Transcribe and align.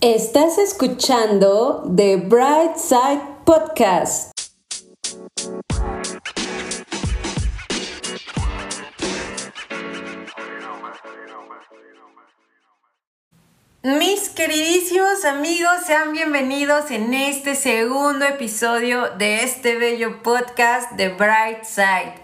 Estás 0.00 0.56
escuchando 0.56 1.82
The 1.94 2.16
Bright 2.16 2.76
Side 2.76 3.20
Podcast. 3.44 4.29
Mis 14.12 14.28
queridísimos 14.28 15.24
amigos, 15.24 15.70
sean 15.86 16.10
bienvenidos 16.10 16.90
en 16.90 17.14
este 17.14 17.54
segundo 17.54 18.24
episodio 18.24 19.08
de 19.10 19.44
este 19.44 19.76
bello 19.76 20.20
podcast 20.24 20.90
de 20.94 21.10
Bright 21.10 21.62
Side. 21.62 22.14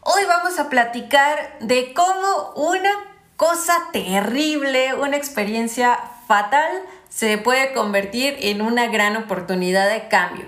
Hoy 0.00 0.22
vamos 0.26 0.58
a 0.58 0.70
platicar 0.70 1.58
de 1.60 1.92
cómo 1.92 2.54
una 2.56 2.90
cosa 3.36 3.74
terrible, 3.92 4.94
una 4.94 5.18
experiencia 5.18 5.98
fatal, 6.26 6.70
se 7.10 7.36
puede 7.36 7.74
convertir 7.74 8.34
en 8.40 8.62
una 8.62 8.86
gran 8.86 9.14
oportunidad 9.18 9.90
de 9.90 10.08
cambio. 10.08 10.46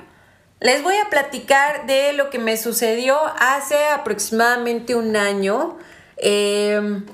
Les 0.59 0.83
voy 0.83 0.97
a 0.97 1.11
platicar 1.11 1.85
de 1.85 2.15
lo 2.15 2.31
que 2.31 2.39
me 2.39 2.57
sucedió 2.57 3.21
hace 3.39 3.89
aproximadamente 3.89 4.95
un 4.95 5.17
año. 5.17 5.77
Em, 6.17 7.05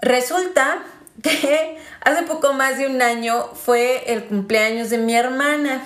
resulta 0.00 0.82
que 1.22 1.78
hace 2.00 2.22
poco 2.24 2.52
más 2.52 2.78
de 2.78 2.86
un 2.86 3.02
año 3.02 3.46
fue 3.54 4.12
el 4.12 4.24
cumpleaños 4.24 4.90
de 4.90 4.98
mi 4.98 5.14
hermana, 5.14 5.82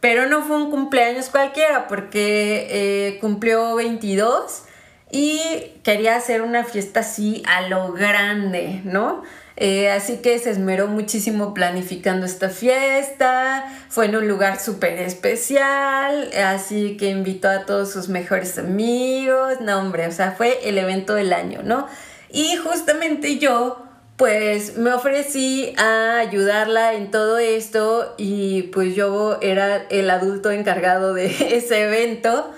pero 0.00 0.26
no 0.26 0.42
fue 0.42 0.56
un 0.56 0.70
cumpleaños 0.70 1.28
cualquiera 1.28 1.88
porque 1.88 2.68
eh, 2.70 3.18
cumplió 3.20 3.74
22 3.74 4.62
y 5.10 5.72
quería 5.82 6.16
hacer 6.16 6.42
una 6.42 6.64
fiesta 6.64 7.00
así 7.00 7.42
a 7.46 7.62
lo 7.62 7.92
grande, 7.92 8.80
¿no? 8.84 9.22
Eh, 9.60 9.90
así 9.90 10.18
que 10.18 10.38
se 10.38 10.50
esmeró 10.50 10.86
muchísimo 10.86 11.52
planificando 11.52 12.26
esta 12.26 12.48
fiesta, 12.48 13.66
fue 13.88 14.06
en 14.06 14.14
un 14.14 14.28
lugar 14.28 14.60
súper 14.60 15.00
especial, 15.00 16.30
así 16.46 16.96
que 16.96 17.10
invitó 17.10 17.48
a 17.48 17.66
todos 17.66 17.90
sus 17.90 18.08
mejores 18.08 18.56
amigos, 18.56 19.60
no 19.60 19.80
hombre, 19.80 20.06
o 20.06 20.12
sea, 20.12 20.30
fue 20.30 20.60
el 20.68 20.78
evento 20.78 21.14
del 21.14 21.32
año, 21.32 21.62
¿no? 21.64 21.88
Y 22.30 22.54
justamente 22.56 23.38
yo, 23.38 23.87
pues 24.18 24.76
me 24.76 24.92
ofrecí 24.92 25.74
a 25.78 26.18
ayudarla 26.18 26.92
en 26.92 27.10
todo 27.10 27.38
esto 27.38 28.14
y 28.18 28.64
pues 28.64 28.94
yo 28.94 29.38
era 29.40 29.86
el 29.88 30.10
adulto 30.10 30.50
encargado 30.50 31.14
de 31.14 31.26
ese 31.56 31.84
evento 31.84 32.52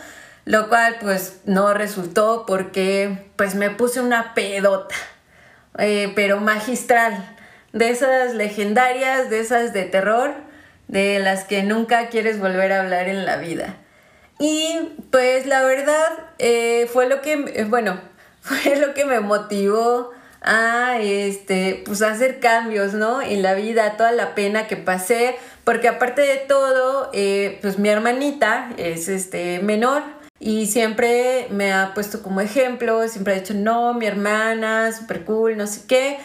lo 0.44 0.68
cual 0.68 0.96
pues 1.00 1.40
no 1.44 1.74
resultó 1.74 2.44
porque 2.44 3.30
pues 3.36 3.54
me 3.54 3.70
puse 3.70 4.00
una 4.00 4.34
pedota. 4.34 4.96
Eh, 5.78 6.12
pero 6.16 6.40
magistral, 6.40 7.36
de 7.72 7.90
esas 7.90 8.34
legendarias, 8.34 9.30
de 9.30 9.38
esas 9.38 9.72
de 9.72 9.84
terror, 9.84 10.34
de 10.88 11.20
las 11.20 11.44
que 11.44 11.62
nunca 11.62 12.08
quieres 12.08 12.40
volver 12.40 12.72
a 12.72 12.80
hablar 12.80 13.08
en 13.08 13.24
la 13.24 13.36
vida. 13.36 13.76
Y 14.40 14.90
pues 15.12 15.46
la 15.46 15.62
verdad 15.62 16.08
eh, 16.38 16.88
fue 16.92 17.08
lo 17.08 17.20
que, 17.20 17.32
eh, 17.54 17.64
bueno, 17.68 18.00
fue 18.40 18.74
lo 18.76 18.92
que 18.94 19.04
me 19.04 19.20
motivó 19.20 20.10
a 20.40 20.98
este, 21.00 21.82
pues 21.84 22.02
hacer 22.02 22.40
cambios, 22.40 22.94
¿no? 22.94 23.20
En 23.20 23.42
la 23.42 23.54
vida, 23.54 23.96
toda 23.96 24.12
la 24.12 24.34
pena 24.34 24.66
que 24.66 24.76
pasé, 24.76 25.36
porque 25.64 25.88
aparte 25.88 26.22
de 26.22 26.36
todo, 26.36 27.10
pues 27.60 27.78
mi 27.78 27.88
hermanita 27.88 28.70
es 28.76 29.08
este 29.08 29.60
menor, 29.60 30.02
y 30.42 30.66
siempre 30.68 31.48
me 31.50 31.74
ha 31.74 31.92
puesto 31.92 32.22
como 32.22 32.40
ejemplo, 32.40 33.06
siempre 33.08 33.34
ha 33.34 33.40
dicho, 33.40 33.52
no, 33.52 33.92
mi 33.92 34.06
hermana, 34.06 34.90
súper 34.90 35.26
cool, 35.26 35.58
no 35.58 35.66
sé 35.66 35.82
qué. 35.86 36.18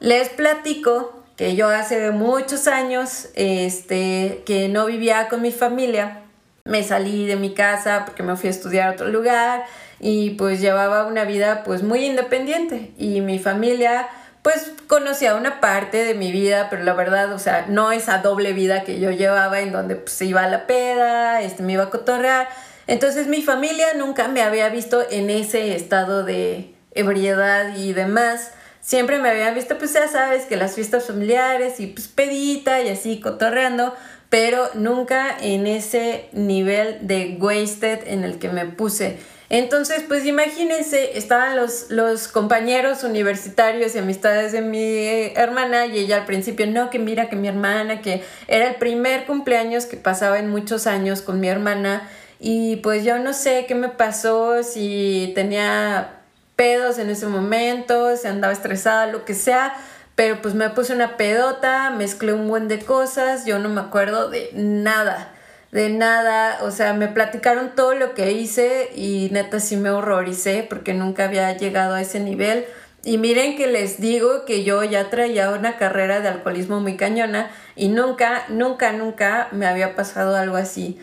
Les 0.00 0.28
platico 0.28 1.22
que 1.36 1.54
yo 1.54 1.68
hace 1.68 2.10
muchos 2.10 2.66
años, 2.66 3.28
este, 3.34 4.42
que 4.44 4.68
no 4.68 4.86
vivía 4.86 5.28
con 5.28 5.40
mi 5.40 5.52
familia, 5.52 6.23
me 6.66 6.82
salí 6.82 7.26
de 7.26 7.36
mi 7.36 7.52
casa 7.52 8.06
porque 8.06 8.22
me 8.22 8.36
fui 8.36 8.48
a 8.48 8.50
estudiar 8.50 8.88
a 8.88 8.92
otro 8.92 9.08
lugar 9.08 9.66
y 10.00 10.30
pues 10.30 10.62
llevaba 10.62 11.04
una 11.04 11.24
vida 11.24 11.62
pues 11.62 11.82
muy 11.82 12.06
independiente 12.06 12.92
y 12.96 13.20
mi 13.20 13.38
familia 13.38 14.08
pues 14.40 14.72
conocía 14.86 15.34
una 15.34 15.60
parte 15.60 16.04
de 16.04 16.14
mi 16.14 16.32
vida, 16.32 16.68
pero 16.70 16.82
la 16.82 16.94
verdad, 16.94 17.32
o 17.34 17.38
sea, 17.38 17.66
no 17.68 17.92
esa 17.92 18.18
doble 18.18 18.54
vida 18.54 18.82
que 18.82 18.98
yo 18.98 19.10
llevaba 19.10 19.60
en 19.60 19.72
donde 19.72 19.96
pues 19.96 20.20
iba 20.22 20.42
a 20.42 20.48
la 20.48 20.66
peda, 20.66 21.42
este, 21.42 21.62
me 21.62 21.74
iba 21.74 21.84
a 21.84 21.90
cotorrear, 21.90 22.48
entonces 22.86 23.26
mi 23.26 23.42
familia 23.42 23.88
nunca 23.98 24.28
me 24.28 24.40
había 24.40 24.70
visto 24.70 25.04
en 25.10 25.28
ese 25.28 25.76
estado 25.76 26.24
de 26.24 26.74
ebriedad 26.92 27.76
y 27.76 27.92
demás. 27.92 28.52
Siempre 28.80 29.18
me 29.18 29.30
habían 29.30 29.54
visto, 29.54 29.78
pues 29.78 29.94
ya 29.94 30.08
sabes, 30.08 30.44
que 30.44 30.56
las 30.56 30.74
fiestas 30.74 31.06
familiares 31.06 31.80
y 31.80 31.86
pues 31.86 32.06
pedita 32.06 32.82
y 32.82 32.90
así 32.90 33.18
cotorreando, 33.18 33.94
pero 34.34 34.68
nunca 34.74 35.36
en 35.40 35.68
ese 35.68 36.24
nivel 36.32 36.98
de 37.06 37.36
wasted 37.38 38.00
en 38.08 38.24
el 38.24 38.40
que 38.40 38.48
me 38.48 38.66
puse. 38.66 39.16
Entonces, 39.48 40.02
pues 40.08 40.26
imagínense, 40.26 41.16
estaban 41.16 41.54
los, 41.54 41.86
los 41.90 42.26
compañeros 42.26 43.04
universitarios 43.04 43.94
y 43.94 43.98
amistades 43.98 44.50
de 44.50 44.60
mi 44.60 45.30
hermana 45.36 45.86
y 45.86 45.98
ella 45.98 46.16
al 46.16 46.26
principio, 46.26 46.66
no, 46.66 46.90
que 46.90 46.98
mira 46.98 47.28
que 47.28 47.36
mi 47.36 47.46
hermana, 47.46 48.00
que 48.00 48.24
era 48.48 48.66
el 48.66 48.74
primer 48.74 49.24
cumpleaños 49.24 49.86
que 49.86 49.96
pasaba 49.96 50.40
en 50.40 50.50
muchos 50.50 50.88
años 50.88 51.22
con 51.22 51.38
mi 51.38 51.46
hermana 51.46 52.10
y 52.40 52.78
pues 52.78 53.04
yo 53.04 53.20
no 53.20 53.34
sé 53.34 53.66
qué 53.68 53.76
me 53.76 53.88
pasó, 53.88 54.64
si 54.64 55.30
tenía 55.36 56.22
pedos 56.56 56.98
en 56.98 57.08
ese 57.08 57.26
momento, 57.26 58.16
si 58.16 58.26
andaba 58.26 58.52
estresada, 58.52 59.06
lo 59.06 59.24
que 59.24 59.34
sea, 59.34 59.76
pero 60.14 60.40
pues 60.40 60.54
me 60.54 60.70
puse 60.70 60.94
una 60.94 61.16
pedota, 61.16 61.90
mezclé 61.90 62.32
un 62.32 62.48
buen 62.48 62.68
de 62.68 62.78
cosas, 62.78 63.46
yo 63.46 63.58
no 63.58 63.68
me 63.68 63.80
acuerdo 63.80 64.30
de 64.30 64.50
nada, 64.54 65.32
de 65.72 65.90
nada, 65.90 66.58
o 66.62 66.70
sea, 66.70 66.92
me 66.92 67.08
platicaron 67.08 67.74
todo 67.74 67.94
lo 67.94 68.14
que 68.14 68.32
hice 68.32 68.90
y 68.94 69.28
neta 69.32 69.58
sí 69.58 69.76
me 69.76 69.90
horroricé 69.90 70.64
porque 70.68 70.94
nunca 70.94 71.24
había 71.24 71.56
llegado 71.56 71.94
a 71.94 72.00
ese 72.00 72.20
nivel. 72.20 72.64
Y 73.02 73.18
miren 73.18 73.56
que 73.56 73.66
les 73.66 74.00
digo 74.00 74.46
que 74.46 74.64
yo 74.64 74.82
ya 74.82 75.10
traía 75.10 75.50
una 75.50 75.76
carrera 75.76 76.20
de 76.20 76.28
alcoholismo 76.28 76.80
muy 76.80 76.96
cañona 76.96 77.50
y 77.76 77.88
nunca, 77.88 78.44
nunca, 78.48 78.92
nunca 78.92 79.48
me 79.50 79.66
había 79.66 79.94
pasado 79.94 80.36
algo 80.36 80.56
así. 80.56 80.98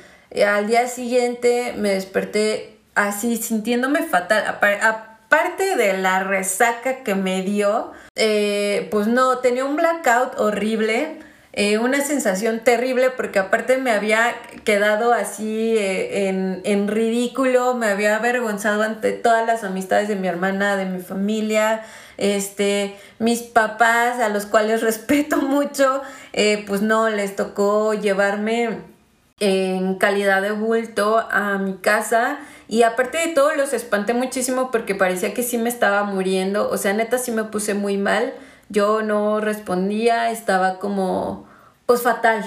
Al 0.46 0.68
día 0.68 0.88
siguiente 0.88 1.74
me 1.78 1.90
desperté 1.90 2.78
así 2.96 3.38
sintiéndome 3.38 4.04
fatal. 4.04 5.11
Aparte 5.34 5.78
de 5.78 5.98
la 5.98 6.24
resaca 6.24 7.06
que 7.06 7.16
me 7.16 7.42
dio, 7.42 7.94
eh, 8.16 8.90
pues 8.92 9.08
no, 9.08 9.38
tenía 9.38 9.64
un 9.64 9.78
blackout 9.78 10.38
horrible. 10.38 11.20
Eh, 11.54 11.78
una 11.78 12.02
sensación 12.02 12.60
terrible 12.66 13.12
porque 13.12 13.40
aparte 13.40 13.78
me 13.78 13.92
había 13.92 14.36
quedado 14.66 15.14
así 15.14 15.78
en, 15.78 16.60
en, 16.66 16.90
ridículo, 16.90 17.76
me 17.76 17.88
había 17.88 18.18
avergonzado 18.18 18.84
ante 18.84 19.14
todas 19.14 19.48
las 19.48 19.64
amistades 19.64 20.10
de 20.10 20.18
mi 20.18 20.28
hermana, 20.28 20.76
de 20.76 20.84
mi 20.84 21.02
familia, 21.02 21.84
este, 22.18 22.98
mis 23.20 23.42
papás 23.42 24.20
a 24.20 24.28
los 24.28 24.46
cuales 24.46 24.82
respeto 24.90 25.38
mucho, 25.38 26.02
pues 26.68 26.82
no, 26.82 27.10
les 27.10 27.38
tocó 27.38 27.94
llevarme 27.94 28.80
en 29.40 29.96
calidad 29.96 30.42
de 30.42 30.52
bulto 30.52 31.26
a 31.32 31.58
mi 31.58 31.76
casa 31.78 32.40
y 32.72 32.84
aparte 32.84 33.18
de 33.18 33.28
todo 33.34 33.54
los 33.54 33.74
espanté 33.74 34.14
muchísimo 34.14 34.72
porque 34.72 34.96
parecía 34.96 35.34
que 35.34 35.44
sí 35.44 35.58
me 35.58 35.68
estaba 35.68 36.04
muriendo, 36.06 36.70
o 36.70 36.78
sea, 36.78 36.94
neta 36.94 37.18
sí 37.18 37.34
me 37.34 37.44
puse 37.44 37.74
muy 37.74 37.98
mal, 37.98 38.34
yo 38.70 39.02
no 39.02 39.42
respondía, 39.42 40.32
estaba 40.32 40.80
como 40.80 41.50
pues 41.86 42.02
fatal, 42.02 42.46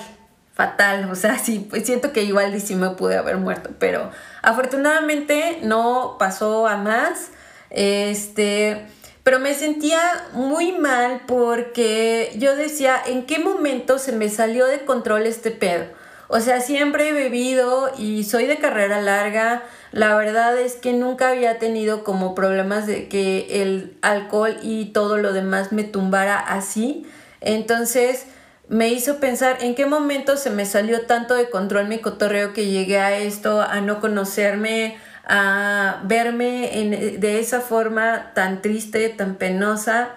fatal, 0.54 1.10
o 1.10 1.14
sea, 1.14 1.38
sí, 1.44 1.66
pues 1.68 1.84
siento 1.84 2.12
que 2.12 2.22
igual 2.22 2.58
sí 2.62 2.74
me 2.74 2.88
pude 2.88 3.18
haber 3.18 3.36
muerto, 3.36 3.68
pero 3.78 4.10
afortunadamente 4.40 5.58
no 5.60 6.16
pasó 6.18 6.66
a 6.66 6.78
más, 6.78 7.28
este, 7.68 8.86
pero 9.24 9.40
me 9.40 9.52
sentía 9.52 10.00
muy 10.32 10.72
mal 10.72 11.20
porque 11.26 12.32
yo 12.38 12.56
decía, 12.56 12.96
¿en 13.04 13.26
qué 13.26 13.40
momento 13.40 13.98
se 13.98 14.12
me 14.12 14.30
salió 14.30 14.64
de 14.64 14.86
control 14.86 15.26
este 15.26 15.50
pedo? 15.50 15.84
O 16.28 16.40
sea, 16.40 16.60
siempre 16.60 17.10
he 17.10 17.12
bebido 17.12 17.92
y 17.98 18.24
soy 18.24 18.46
de 18.46 18.56
carrera 18.56 19.00
larga. 19.00 19.62
La 19.94 20.16
verdad 20.16 20.58
es 20.58 20.74
que 20.74 20.92
nunca 20.92 21.28
había 21.28 21.60
tenido 21.60 22.02
como 22.02 22.34
problemas 22.34 22.84
de 22.88 23.08
que 23.08 23.62
el 23.62 23.96
alcohol 24.02 24.56
y 24.60 24.86
todo 24.86 25.18
lo 25.18 25.32
demás 25.32 25.70
me 25.70 25.84
tumbara 25.84 26.36
así. 26.36 27.06
Entonces 27.40 28.26
me 28.66 28.88
hizo 28.88 29.20
pensar 29.20 29.58
en 29.60 29.76
qué 29.76 29.86
momento 29.86 30.36
se 30.36 30.50
me 30.50 30.66
salió 30.66 31.02
tanto 31.02 31.36
de 31.36 31.48
control 31.48 31.86
mi 31.86 31.98
cotorreo 31.98 32.52
que 32.52 32.66
llegué 32.66 32.98
a 32.98 33.16
esto, 33.18 33.62
a 33.62 33.80
no 33.82 34.00
conocerme, 34.00 34.98
a 35.28 36.00
verme 36.02 36.80
en, 36.80 37.20
de 37.20 37.38
esa 37.38 37.60
forma 37.60 38.32
tan 38.34 38.62
triste, 38.62 39.10
tan 39.10 39.36
penosa. 39.36 40.08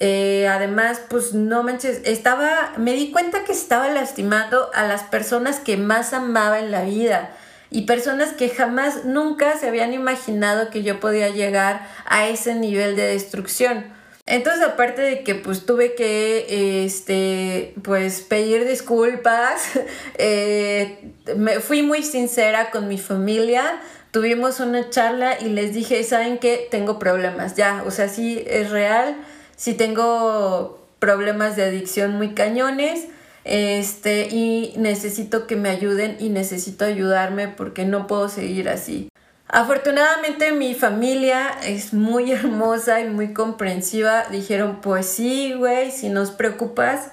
Eh, 0.00 0.48
además, 0.48 1.02
pues 1.10 1.34
no 1.34 1.62
manches, 1.62 2.00
estaba, 2.06 2.72
me 2.78 2.94
di 2.94 3.10
cuenta 3.10 3.44
que 3.44 3.52
estaba 3.52 3.88
lastimando 3.90 4.70
a 4.72 4.86
las 4.86 5.02
personas 5.02 5.60
que 5.60 5.76
más 5.76 6.14
amaba 6.14 6.60
en 6.60 6.70
la 6.70 6.84
vida. 6.84 7.32
Y 7.72 7.82
personas 7.82 8.34
que 8.34 8.50
jamás 8.50 9.04
nunca 9.04 9.58
se 9.58 9.66
habían 9.66 9.92
imaginado 9.92 10.70
que 10.70 10.82
yo 10.82 11.00
podía 11.00 11.30
llegar 11.30 11.88
a 12.06 12.28
ese 12.28 12.54
nivel 12.54 12.96
de 12.96 13.06
destrucción. 13.06 13.84
Entonces, 14.26 14.62
aparte 14.62 15.02
de 15.02 15.24
que 15.24 15.34
pues 15.34 15.66
tuve 15.66 15.94
que 15.94 16.84
este 16.84 17.74
pues 17.82 18.20
pedir 18.20 18.68
disculpas, 18.68 19.62
eh, 20.18 21.12
me 21.36 21.60
fui 21.60 21.82
muy 21.82 22.02
sincera 22.02 22.70
con 22.70 22.86
mi 22.86 22.98
familia, 22.98 23.80
tuvimos 24.12 24.60
una 24.60 24.90
charla 24.90 25.40
y 25.40 25.48
les 25.48 25.74
dije, 25.74 26.04
¿saben 26.04 26.38
qué? 26.38 26.68
Tengo 26.70 26.98
problemas, 26.98 27.56
ya, 27.56 27.82
o 27.84 27.90
sea, 27.90 28.08
sí 28.08 28.44
es 28.46 28.70
real, 28.70 29.16
sí 29.56 29.74
tengo 29.74 30.78
problemas 31.00 31.56
de 31.56 31.64
adicción 31.64 32.12
muy 32.12 32.34
cañones, 32.34 33.08
este, 33.44 34.28
y 34.28 34.74
necesito 34.76 35.46
que 35.46 35.56
me 35.56 35.68
ayuden 35.68 36.16
y 36.20 36.28
necesito 36.28 36.84
ayudarme 36.84 37.48
porque 37.48 37.84
no 37.84 38.06
puedo 38.06 38.28
seguir 38.28 38.68
así. 38.68 39.08
Afortunadamente 39.48 40.52
mi 40.52 40.74
familia 40.74 41.50
es 41.64 41.92
muy 41.92 42.32
hermosa 42.32 43.00
y 43.00 43.08
muy 43.08 43.34
comprensiva. 43.34 44.24
Dijeron, 44.30 44.80
pues 44.80 45.06
sí, 45.06 45.52
güey, 45.54 45.90
si 45.90 46.08
nos 46.08 46.30
preocupas, 46.30 47.10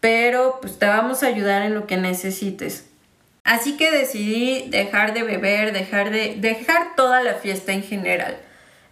pero 0.00 0.58
pues 0.60 0.78
te 0.78 0.86
vamos 0.86 1.22
a 1.22 1.28
ayudar 1.28 1.62
en 1.62 1.74
lo 1.74 1.86
que 1.86 1.96
necesites. 1.96 2.84
Así 3.44 3.78
que 3.78 3.90
decidí 3.90 4.68
dejar 4.68 5.14
de 5.14 5.22
beber, 5.22 5.72
dejar 5.72 6.10
de 6.10 6.36
dejar 6.38 6.94
toda 6.96 7.22
la 7.22 7.34
fiesta 7.34 7.72
en 7.72 7.82
general. 7.82 8.36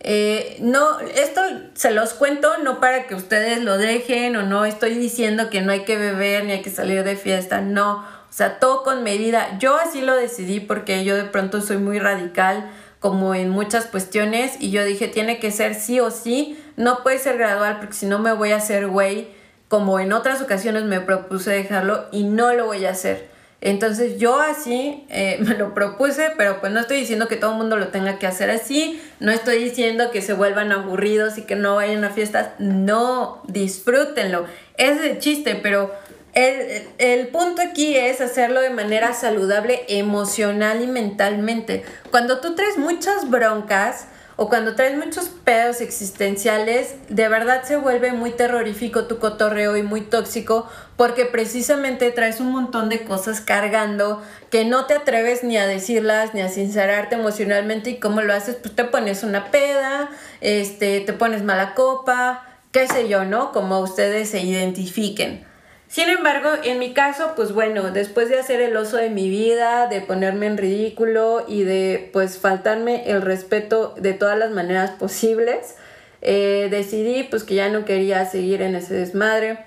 Eh, 0.08 0.58
no, 0.60 1.00
esto 1.00 1.40
se 1.74 1.90
los 1.90 2.14
cuento 2.14 2.58
no 2.58 2.78
para 2.78 3.08
que 3.08 3.16
ustedes 3.16 3.64
lo 3.64 3.76
dejen 3.76 4.36
o 4.36 4.44
no 4.44 4.64
estoy 4.64 4.94
diciendo 4.94 5.50
que 5.50 5.62
no 5.62 5.72
hay 5.72 5.80
que 5.80 5.96
beber 5.98 6.44
ni 6.44 6.52
hay 6.52 6.62
que 6.62 6.70
salir 6.70 7.02
de 7.02 7.16
fiesta, 7.16 7.60
no, 7.60 7.96
o 7.96 8.32
sea, 8.32 8.60
todo 8.60 8.84
con 8.84 9.02
medida. 9.02 9.58
Yo 9.58 9.76
así 9.76 10.02
lo 10.02 10.14
decidí 10.14 10.60
porque 10.60 11.04
yo 11.04 11.16
de 11.16 11.24
pronto 11.24 11.60
soy 11.60 11.78
muy 11.78 11.98
radical 11.98 12.70
como 13.00 13.34
en 13.34 13.48
muchas 13.50 13.86
cuestiones 13.86 14.54
y 14.60 14.70
yo 14.70 14.84
dije, 14.84 15.08
tiene 15.08 15.40
que 15.40 15.50
ser 15.50 15.74
sí 15.74 15.98
o 15.98 16.12
sí, 16.12 16.56
no 16.76 17.02
puede 17.02 17.18
ser 17.18 17.36
gradual 17.36 17.78
porque 17.80 17.94
si 17.94 18.06
no 18.06 18.20
me 18.20 18.32
voy 18.32 18.52
a 18.52 18.58
hacer 18.58 18.86
güey, 18.86 19.26
como 19.66 19.98
en 19.98 20.12
otras 20.12 20.40
ocasiones 20.40 20.84
me 20.84 21.00
propuse 21.00 21.50
dejarlo 21.50 22.06
y 22.12 22.22
no 22.22 22.52
lo 22.52 22.66
voy 22.66 22.86
a 22.86 22.90
hacer. 22.90 23.28
Entonces 23.60 24.18
yo 24.18 24.40
así 24.40 25.04
eh, 25.08 25.38
me 25.40 25.54
lo 25.54 25.74
propuse, 25.74 26.32
pero 26.36 26.60
pues 26.60 26.72
no 26.72 26.80
estoy 26.80 26.98
diciendo 26.98 27.28
que 27.28 27.36
todo 27.36 27.52
el 27.52 27.58
mundo 27.58 27.76
lo 27.76 27.88
tenga 27.88 28.18
que 28.18 28.26
hacer 28.26 28.50
así, 28.50 29.00
no 29.20 29.32
estoy 29.32 29.62
diciendo 29.62 30.10
que 30.10 30.22
se 30.22 30.34
vuelvan 30.34 30.72
aburridos 30.72 31.38
y 31.38 31.42
que 31.42 31.56
no 31.56 31.76
vayan 31.76 32.04
a 32.04 32.10
fiestas, 32.10 32.50
no, 32.58 33.42
disfrútenlo, 33.48 34.46
es 34.76 35.00
de 35.00 35.18
chiste, 35.18 35.58
pero 35.62 35.92
el, 36.34 36.86
el, 36.98 37.28
punto 37.28 37.62
aquí 37.62 37.96
es 37.96 38.20
hacerlo 38.20 38.60
de 38.60 38.68
manera 38.68 39.14
saludable 39.14 39.84
emocional 39.88 40.82
y 40.82 40.86
mentalmente. 40.86 41.82
Cuando 42.10 42.40
tú 42.40 42.54
traes 42.54 42.76
muchas 42.76 43.30
broncas, 43.30 44.08
o 44.36 44.50
cuando 44.50 44.74
traes 44.74 44.96
muchos 44.96 45.28
pedos 45.28 45.80
existenciales, 45.80 46.94
de 47.08 47.28
verdad 47.28 47.62
se 47.64 47.76
vuelve 47.76 48.12
muy 48.12 48.32
terrorífico 48.32 49.06
tu 49.06 49.18
cotorreo 49.18 49.78
y 49.78 49.82
muy 49.82 50.02
tóxico 50.02 50.68
porque 50.96 51.24
precisamente 51.24 52.10
traes 52.10 52.40
un 52.40 52.52
montón 52.52 52.90
de 52.90 53.02
cosas 53.04 53.40
cargando 53.40 54.22
que 54.50 54.66
no 54.66 54.84
te 54.84 54.94
atreves 54.94 55.42
ni 55.42 55.56
a 55.56 55.66
decirlas 55.66 56.34
ni 56.34 56.42
a 56.42 56.50
sincerarte 56.50 57.14
emocionalmente 57.14 57.90
y 57.90 57.98
cómo 57.98 58.20
lo 58.20 58.34
haces, 58.34 58.56
pues 58.56 58.76
te 58.76 58.84
pones 58.84 59.22
una 59.22 59.50
peda, 59.50 60.10
este, 60.42 61.00
te 61.00 61.12
pones 61.14 61.42
mala 61.42 61.74
copa, 61.74 62.44
qué 62.72 62.86
sé 62.88 63.08
yo, 63.08 63.24
¿no? 63.24 63.52
Como 63.52 63.80
ustedes 63.80 64.28
se 64.28 64.42
identifiquen. 64.42 65.46
Sin 65.88 66.08
embargo, 66.08 66.50
en 66.64 66.78
mi 66.78 66.92
caso, 66.92 67.32
pues 67.36 67.52
bueno, 67.52 67.92
después 67.92 68.28
de 68.28 68.38
hacer 68.38 68.60
el 68.60 68.76
oso 68.76 68.96
de 68.96 69.08
mi 69.08 69.28
vida, 69.28 69.86
de 69.86 70.00
ponerme 70.00 70.46
en 70.46 70.58
ridículo 70.58 71.44
y 71.46 71.62
de 71.62 72.10
pues 72.12 72.38
faltarme 72.38 73.08
el 73.08 73.22
respeto 73.22 73.94
de 73.96 74.12
todas 74.12 74.36
las 74.36 74.50
maneras 74.50 74.90
posibles, 74.90 75.76
eh, 76.22 76.68
decidí 76.70 77.22
pues 77.22 77.44
que 77.44 77.54
ya 77.54 77.68
no 77.68 77.84
quería 77.84 78.26
seguir 78.26 78.62
en 78.62 78.74
ese 78.74 78.94
desmadre 78.94 79.58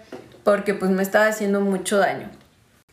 porque 0.43 0.73
pues 0.73 0.91
me 0.91 1.03
estaba 1.03 1.27
haciendo 1.27 1.61
mucho 1.61 1.97
daño. 1.97 2.29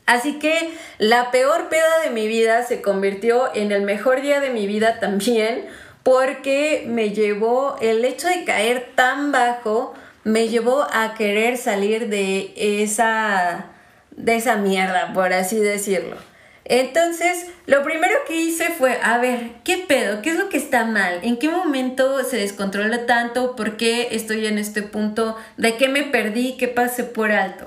Así 0.07 0.39
que 0.39 0.71
la 0.99 1.33
peor 1.33 1.69
peda 1.69 2.01
de 2.05 2.11
mi 2.11 2.29
vida 2.29 2.63
se 2.63 2.81
convirtió 2.81 3.53
en 3.55 3.73
el 3.73 3.83
mejor 3.83 4.23
día 4.23 4.41
de 4.41 4.51
mi 4.51 4.69
vida 4.69 5.01
también 5.01 5.67
porque 6.05 6.85
me 6.87 7.11
llevó 7.11 7.77
el 7.81 8.05
hecho 8.05 8.29
de 8.29 8.45
caer 8.45 8.93
tan 8.95 9.33
bajo 9.33 9.95
me 10.27 10.49
llevó 10.49 10.85
a 10.93 11.15
querer 11.15 11.57
salir 11.57 12.09
de 12.09 12.53
esa, 12.83 13.67
de 14.11 14.35
esa 14.35 14.57
mierda, 14.57 15.13
por 15.13 15.33
así 15.33 15.57
decirlo. 15.57 16.17
Entonces, 16.65 17.47
lo 17.67 17.85
primero 17.85 18.13
que 18.27 18.35
hice 18.35 18.71
fue, 18.71 18.99
a 19.05 19.19
ver, 19.19 19.53
¿qué 19.63 19.85
pedo? 19.87 20.23
¿Qué 20.23 20.31
es 20.31 20.37
lo 20.37 20.49
que 20.49 20.57
está 20.57 20.85
mal? 20.85 21.21
¿En 21.23 21.37
qué 21.37 21.49
momento 21.49 22.25
se 22.25 22.39
descontrola 22.39 23.07
tanto? 23.07 23.55
¿Por 23.55 23.77
qué 23.77 24.09
estoy 24.11 24.47
en 24.47 24.59
este 24.59 24.83
punto? 24.83 25.37
¿De 25.59 25.77
qué 25.77 25.87
me 25.87 26.03
perdí? 26.03 26.57
¿Qué 26.57 26.67
pasé 26.67 27.05
por 27.05 27.31
alto? 27.31 27.67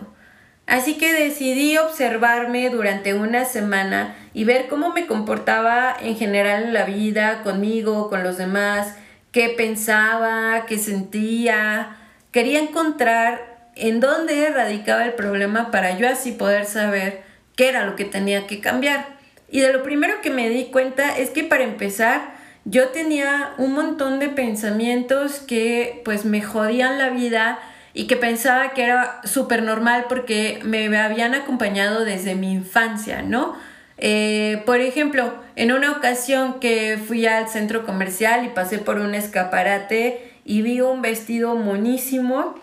Así 0.68 0.98
que 0.98 1.14
decidí 1.14 1.78
observarme 1.78 2.70
durante 2.70 3.14
una 3.14 3.46
semana 3.46 4.18
y 4.34 4.44
ver 4.44 4.68
cómo 4.68 4.92
me 4.92 5.08
comportaba 5.08 5.96
en 5.98 6.18
general 6.18 6.64
en 6.64 6.74
la 6.74 6.84
vida, 6.84 7.42
conmigo, 7.42 8.10
con 8.10 8.22
los 8.22 8.38
demás, 8.38 8.96
qué 9.32 9.48
pensaba, 9.48 10.66
qué 10.68 10.78
sentía, 10.78 11.96
Quería 12.32 12.60
encontrar 12.60 13.72
en 13.76 14.00
dónde 14.00 14.50
radicaba 14.50 15.06
el 15.06 15.14
problema 15.14 15.72
para 15.72 15.98
yo 15.98 16.08
así 16.08 16.32
poder 16.32 16.66
saber 16.66 17.24
qué 17.56 17.70
era 17.70 17.86
lo 17.86 17.96
que 17.96 18.06
tenía 18.06 18.46
que 18.48 18.60
cambiar. 18.60 19.06
Y 19.50 19.62
de 19.62 19.74
lo 19.74 19.84
primero 19.84 20.22
que 20.22 20.30
me 20.30 20.50
di 20.50 20.66
cuenta 20.66 21.18
es 21.18 21.32
que 21.32 21.44
para 21.44 21.64
empezar 21.64 22.38
yo 22.66 22.90
tenía 22.90 23.54
un 23.58 23.74
montón 23.74 24.20
de 24.20 24.30
pensamientos 24.30 25.40
que 25.40 26.02
pues 26.06 26.26
me 26.26 26.42
jodían 26.42 27.00
la 27.00 27.10
vida 27.10 27.60
y 27.94 28.06
que 28.06 28.16
pensaba 28.16 28.74
que 28.74 28.84
era 28.84 29.22
súper 29.24 29.64
normal 29.64 30.06
porque 30.08 30.60
me 30.64 30.96
habían 30.98 31.34
acompañado 31.34 32.06
desde 32.06 32.36
mi 32.36 32.54
infancia, 32.54 33.24
¿no? 33.24 33.58
Eh, 33.98 34.62
por 34.66 34.80
ejemplo, 34.80 35.34
en 35.56 35.72
una 35.72 35.92
ocasión 35.92 36.60
que 36.60 36.98
fui 37.06 37.26
al 37.26 37.50
centro 37.50 37.86
comercial 37.86 38.46
y 38.46 38.50
pasé 38.50 38.78
por 38.78 39.00
un 39.00 39.16
escaparate 39.16 40.29
y 40.50 40.64
vi 40.64 40.82
un 40.82 41.04
vestido 41.04 41.54
monísimo 41.54 42.56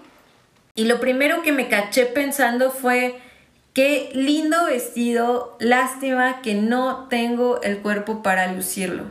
y 0.74 0.86
lo 0.86 0.98
primero 0.98 1.42
que 1.42 1.52
me 1.52 1.68
caché 1.68 2.04
pensando 2.04 2.72
fue, 2.72 3.14
qué 3.74 4.10
lindo 4.12 4.64
vestido, 4.64 5.56
lástima 5.60 6.42
que 6.42 6.54
no 6.54 7.06
tengo 7.08 7.62
el 7.62 7.78
cuerpo 7.78 8.24
para 8.24 8.50
lucirlo. 8.50 9.04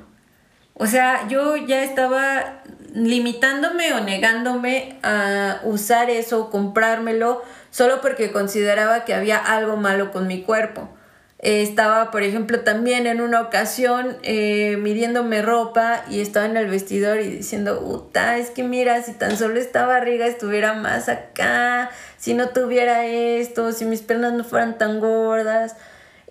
O 0.74 0.88
sea, 0.88 1.26
yo 1.30 1.56
ya 1.56 1.84
estaba 1.84 2.64
limitándome 2.94 3.94
o 3.94 4.02
negándome 4.02 5.00
a 5.04 5.62
usar 5.64 6.10
eso, 6.10 6.50
comprármelo, 6.50 7.44
solo 7.72 8.02
porque 8.02 8.34
consideraba 8.34 9.06
que 9.06 9.14
había 9.14 9.38
algo 9.38 9.78
malo 9.78 10.12
con 10.12 10.28
mi 10.28 10.42
cuerpo 10.42 10.90
estaba, 11.46 12.10
por 12.10 12.24
ejemplo, 12.24 12.62
también 12.62 13.06
en 13.06 13.22
una 13.22 13.40
ocasión 13.40 14.18
eh, 14.24 14.78
midiéndome 14.78 15.44
ropa 15.44 16.04
y 16.10 16.22
estaba 16.22 16.48
en 16.48 16.58
el 16.58 16.66
vestidor 16.66 17.22
y 17.22 17.28
diciendo, 17.28 17.80
puta, 17.82 18.40
es 18.40 18.50
que 18.50 18.64
mira, 18.64 19.04
si 19.04 19.14
tan 19.14 19.38
solo 19.38 19.60
esta 19.60 19.86
barriga 19.86 20.26
estuviera 20.26 20.74
más 20.74 21.08
acá, 21.08 21.92
si 22.18 22.34
no 22.34 22.50
tuviera 22.50 23.06
esto, 23.06 23.74
si 23.74 23.86
mis 23.86 24.02
piernas 24.02 24.34
no 24.34 24.44
fueran 24.44 24.80
tan 24.80 25.00
gordas. 25.00 25.76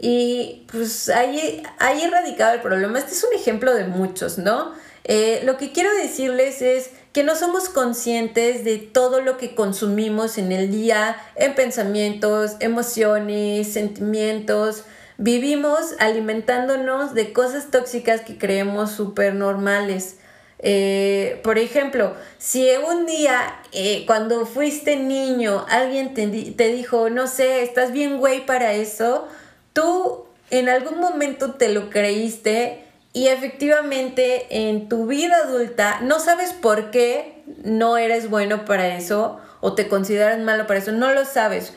Y 0.00 0.66
pues 0.72 1.08
ahí, 1.08 1.62
ahí 1.78 2.04
radicaba 2.10 2.52
el 2.54 2.60
problema. 2.60 2.98
Este 2.98 3.12
es 3.12 3.22
un 3.22 3.38
ejemplo 3.38 3.72
de 3.72 3.84
muchos, 3.84 4.38
¿no? 4.38 4.72
Eh, 5.04 5.42
lo 5.44 5.56
que 5.58 5.70
quiero 5.70 5.94
decirles 5.94 6.60
es 6.60 6.90
que 7.12 7.22
no 7.22 7.36
somos 7.36 7.68
conscientes 7.68 8.64
de 8.64 8.78
todo 8.78 9.20
lo 9.20 9.36
que 9.36 9.54
consumimos 9.54 10.38
en 10.38 10.50
el 10.50 10.72
día, 10.72 11.16
en 11.36 11.54
pensamientos, 11.54 12.56
emociones, 12.58 13.72
sentimientos, 13.72 14.82
Vivimos 15.16 15.94
alimentándonos 16.00 17.14
de 17.14 17.32
cosas 17.32 17.70
tóxicas 17.70 18.22
que 18.22 18.36
creemos 18.36 18.90
súper 18.90 19.34
normales. 19.34 20.18
Eh, 20.58 21.40
por 21.44 21.58
ejemplo, 21.58 22.14
si 22.38 22.68
un 22.88 23.06
día 23.06 23.60
eh, 23.72 24.04
cuando 24.06 24.44
fuiste 24.46 24.96
niño 24.96 25.66
alguien 25.68 26.14
te, 26.14 26.26
te 26.26 26.68
dijo, 26.68 27.10
no 27.10 27.26
sé, 27.26 27.62
estás 27.62 27.92
bien 27.92 28.18
güey 28.18 28.44
para 28.44 28.72
eso, 28.72 29.28
tú 29.72 30.24
en 30.50 30.68
algún 30.68 30.98
momento 30.98 31.54
te 31.54 31.68
lo 31.68 31.90
creíste 31.90 32.84
y 33.12 33.28
efectivamente 33.28 34.46
en 34.50 34.88
tu 34.88 35.06
vida 35.06 35.36
adulta 35.44 36.00
no 36.00 36.18
sabes 36.18 36.52
por 36.52 36.90
qué 36.90 37.42
no 37.62 37.96
eres 37.96 38.28
bueno 38.30 38.64
para 38.64 38.96
eso 38.96 39.38
o 39.60 39.74
te 39.74 39.86
consideras 39.88 40.40
malo 40.40 40.66
para 40.66 40.80
eso, 40.80 40.92
no 40.92 41.12
lo 41.12 41.24
sabes 41.24 41.72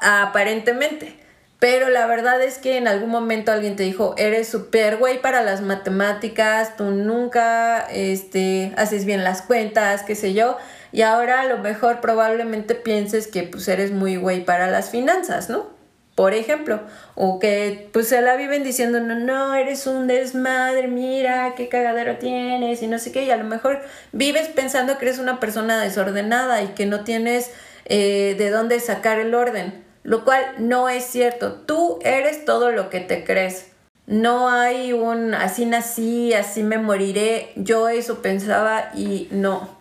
aparentemente. 0.00 1.23
Pero 1.64 1.88
la 1.88 2.06
verdad 2.06 2.42
es 2.42 2.58
que 2.58 2.76
en 2.76 2.86
algún 2.86 3.08
momento 3.08 3.50
alguien 3.50 3.74
te 3.74 3.84
dijo, 3.84 4.14
eres 4.18 4.48
súper 4.48 4.98
güey 4.98 5.22
para 5.22 5.40
las 5.40 5.62
matemáticas, 5.62 6.76
tú 6.76 6.90
nunca 6.90 7.86
este, 7.90 8.74
haces 8.76 9.06
bien 9.06 9.24
las 9.24 9.40
cuentas, 9.40 10.02
qué 10.02 10.14
sé 10.14 10.34
yo. 10.34 10.58
Y 10.92 11.00
ahora 11.00 11.40
a 11.40 11.46
lo 11.46 11.56
mejor 11.56 12.02
probablemente 12.02 12.74
pienses 12.74 13.28
que 13.28 13.44
pues 13.44 13.66
eres 13.68 13.92
muy 13.92 14.16
güey 14.16 14.44
para 14.44 14.70
las 14.70 14.90
finanzas, 14.90 15.48
¿no? 15.48 15.72
por 16.14 16.34
ejemplo, 16.34 16.80
o 17.14 17.38
que 17.38 17.88
pues 17.94 18.08
se 18.08 18.20
la 18.20 18.36
viven 18.36 18.62
diciendo, 18.62 19.00
no, 19.00 19.14
no, 19.14 19.54
eres 19.54 19.86
un 19.86 20.06
desmadre, 20.06 20.86
mira 20.86 21.54
qué 21.56 21.70
cagadero 21.70 22.18
tienes 22.18 22.82
y 22.82 22.88
no 22.88 22.98
sé 22.98 23.10
qué, 23.10 23.24
y 23.24 23.30
a 23.30 23.36
lo 23.38 23.44
mejor 23.44 23.80
vives 24.12 24.48
pensando 24.48 24.98
que 24.98 25.06
eres 25.06 25.18
una 25.18 25.40
persona 25.40 25.80
desordenada 25.80 26.62
y 26.62 26.68
que 26.68 26.84
no 26.84 27.04
tienes 27.04 27.50
eh, 27.86 28.34
de 28.36 28.50
dónde 28.50 28.78
sacar 28.80 29.18
el 29.18 29.34
orden, 29.34 29.83
lo 30.04 30.24
cual 30.24 30.44
no 30.58 30.88
es 30.88 31.04
cierto, 31.04 31.54
tú 31.54 31.98
eres 32.04 32.44
todo 32.44 32.70
lo 32.70 32.90
que 32.90 33.00
te 33.00 33.24
crees. 33.24 33.68
No 34.06 34.50
hay 34.50 34.92
un 34.92 35.32
así 35.34 35.64
nací, 35.64 36.34
así 36.34 36.62
me 36.62 36.76
moriré. 36.76 37.52
Yo 37.56 37.88
eso 37.88 38.20
pensaba 38.20 38.90
y 38.94 39.28
no, 39.30 39.76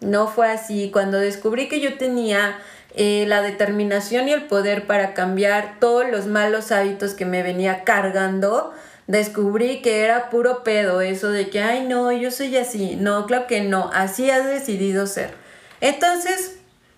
no 0.00 0.28
fue 0.28 0.50
así. 0.50 0.90
Cuando 0.90 1.18
descubrí 1.18 1.68
que 1.68 1.80
yo 1.80 1.98
tenía 1.98 2.58
eh, 2.94 3.26
la 3.28 3.42
determinación 3.42 4.28
y 4.28 4.32
el 4.32 4.46
poder 4.46 4.86
para 4.86 5.12
cambiar 5.12 5.78
todos 5.78 6.08
los 6.10 6.24
malos 6.26 6.72
hábitos 6.72 7.12
que 7.12 7.26
me 7.26 7.42
venía 7.42 7.84
cargando, 7.84 8.72
descubrí 9.06 9.82
que 9.82 10.00
era 10.00 10.30
puro 10.30 10.64
pedo 10.64 11.02
eso 11.02 11.30
de 11.30 11.50
que, 11.50 11.60
ay 11.60 11.86
no, 11.86 12.10
yo 12.12 12.30
soy 12.30 12.56
así. 12.56 12.96
No, 12.96 13.26
claro 13.26 13.46
que 13.46 13.60
no, 13.60 13.90
así 13.92 14.30
has 14.30 14.46
decidido 14.46 15.06
ser. 15.06 15.34
Entonces, 15.82 16.56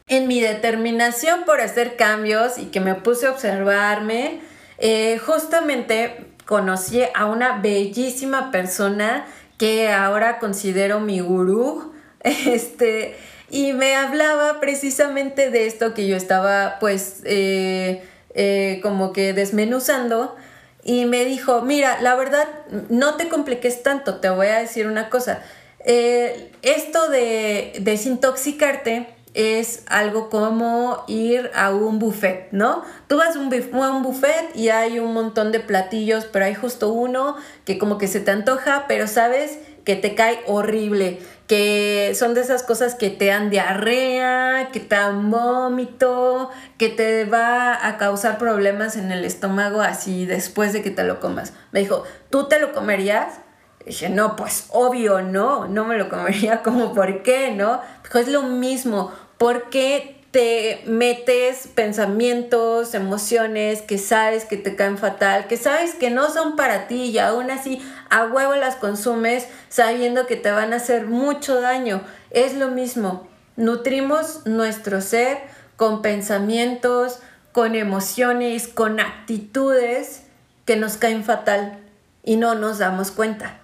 en 0.08 0.26
mi 0.26 0.40
determinación 0.40 1.44
por 1.44 1.60
hacer 1.60 1.96
cambios 1.96 2.58
y 2.58 2.66
que 2.66 2.80
me 2.80 2.94
puse 2.94 3.26
a 3.26 3.30
observarme, 3.30 4.40
eh, 4.78 5.18
justamente 5.18 6.26
conocí 6.46 7.02
a 7.14 7.26
una 7.26 7.58
bellísima 7.58 8.50
persona 8.50 9.26
que 9.58 9.90
ahora 9.90 10.38
considero 10.38 11.00
mi 11.00 11.20
gurú. 11.20 11.92
Este, 12.20 13.16
y 13.48 13.74
me 13.74 13.94
hablaba 13.94 14.58
precisamente 14.58 15.50
de 15.50 15.68
esto 15.68 15.94
que 15.94 16.08
yo 16.08 16.16
estaba 16.16 16.78
pues 16.80 17.20
eh, 17.24 18.02
eh, 18.34 18.80
como 18.82 19.12
que 19.12 19.32
desmenuzando 19.32 20.34
y 20.82 21.04
me 21.04 21.24
dijo, 21.24 21.62
mira, 21.62 22.00
la 22.02 22.16
verdad, 22.16 22.44
no 22.88 23.14
te 23.14 23.28
compliques 23.28 23.84
tanto, 23.84 24.16
te 24.16 24.28
voy 24.30 24.48
a 24.48 24.58
decir 24.58 24.88
una 24.88 25.10
cosa. 25.10 25.44
Esto 25.84 27.08
de 27.08 27.72
desintoxicarte 27.80 29.06
es 29.38 29.84
algo 29.86 30.30
como 30.30 31.04
ir 31.06 31.52
a 31.54 31.70
un 31.70 32.00
buffet, 32.00 32.48
¿no? 32.50 32.82
Tú 33.06 33.18
vas 33.18 33.36
a 33.36 33.38
un, 33.38 34.02
buffet 34.02 34.50
y 34.56 34.70
hay 34.70 34.98
un 34.98 35.14
montón 35.14 35.52
de 35.52 35.60
platillos, 35.60 36.24
pero 36.24 36.44
hay 36.44 36.56
justo 36.56 36.92
uno 36.92 37.36
que 37.64 37.78
como 37.78 37.98
que 37.98 38.08
se 38.08 38.18
te 38.18 38.32
antoja, 38.32 38.86
pero 38.88 39.06
sabes 39.06 39.60
que 39.84 39.94
te 39.94 40.16
cae 40.16 40.40
horrible 40.46 41.20
que 41.46 42.14
son 42.16 42.34
de 42.34 42.40
esas 42.40 42.64
cosas 42.64 42.96
que 42.96 43.10
te 43.10 43.26
dan 43.26 43.48
diarrea, 43.48 44.70
que 44.72 44.80
te 44.80 44.96
dan 44.96 45.30
vómito, 45.30 46.50
que 46.76 46.88
te 46.88 47.24
va 47.24 47.86
a 47.86 47.96
causar 47.96 48.38
problemas 48.38 48.96
en 48.96 49.12
el 49.12 49.24
estómago 49.24 49.80
así 49.80 50.26
después 50.26 50.72
de 50.72 50.82
que 50.82 50.90
te 50.90 51.04
lo 51.04 51.20
comas. 51.20 51.52
Me 51.70 51.78
dijo, 51.78 52.02
¿tú 52.28 52.48
te 52.48 52.58
lo 52.58 52.72
comerías? 52.72 53.38
dije, 53.86 54.10
no, 54.10 54.36
pues 54.36 54.66
obvio, 54.70 55.22
no, 55.22 55.66
no 55.66 55.84
me 55.84 55.96
lo 55.96 56.08
comería, 56.08 56.62
como, 56.64 56.92
¿por 56.92 57.22
qué, 57.22 57.52
no? 57.52 57.80
Dijo, 58.04 58.18
es 58.18 58.28
lo 58.28 58.42
mismo, 58.42 59.12
¿por 59.38 59.70
qué 59.70 60.18
te 60.30 60.82
metes 60.84 61.68
pensamientos, 61.68 62.92
emociones 62.94 63.80
que 63.80 63.96
sabes 63.96 64.44
que 64.44 64.58
te 64.58 64.76
caen 64.76 64.98
fatal, 64.98 65.46
que 65.46 65.56
sabes 65.56 65.94
que 65.94 66.10
no 66.10 66.30
son 66.30 66.54
para 66.54 66.86
ti 66.86 67.04
y 67.04 67.18
aún 67.18 67.50
así 67.50 67.80
a 68.10 68.26
huevo 68.26 68.54
las 68.54 68.76
consumes 68.76 69.46
sabiendo 69.70 70.26
que 70.26 70.36
te 70.36 70.50
van 70.50 70.72
a 70.72 70.76
hacer 70.76 71.06
mucho 71.06 71.60
daño. 71.60 72.02
Es 72.30 72.54
lo 72.54 72.68
mismo, 72.68 73.26
nutrimos 73.56 74.44
nuestro 74.44 75.00
ser 75.00 75.38
con 75.76 76.02
pensamientos, 76.02 77.20
con 77.52 77.74
emociones, 77.74 78.68
con 78.68 79.00
actitudes 79.00 80.24
que 80.66 80.76
nos 80.76 80.98
caen 80.98 81.24
fatal 81.24 81.78
y 82.22 82.36
no 82.36 82.54
nos 82.54 82.78
damos 82.78 83.10
cuenta. 83.10 83.58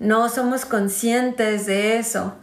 No 0.00 0.28
somos 0.28 0.64
conscientes 0.64 1.66
de 1.66 1.98
eso. 1.98 2.34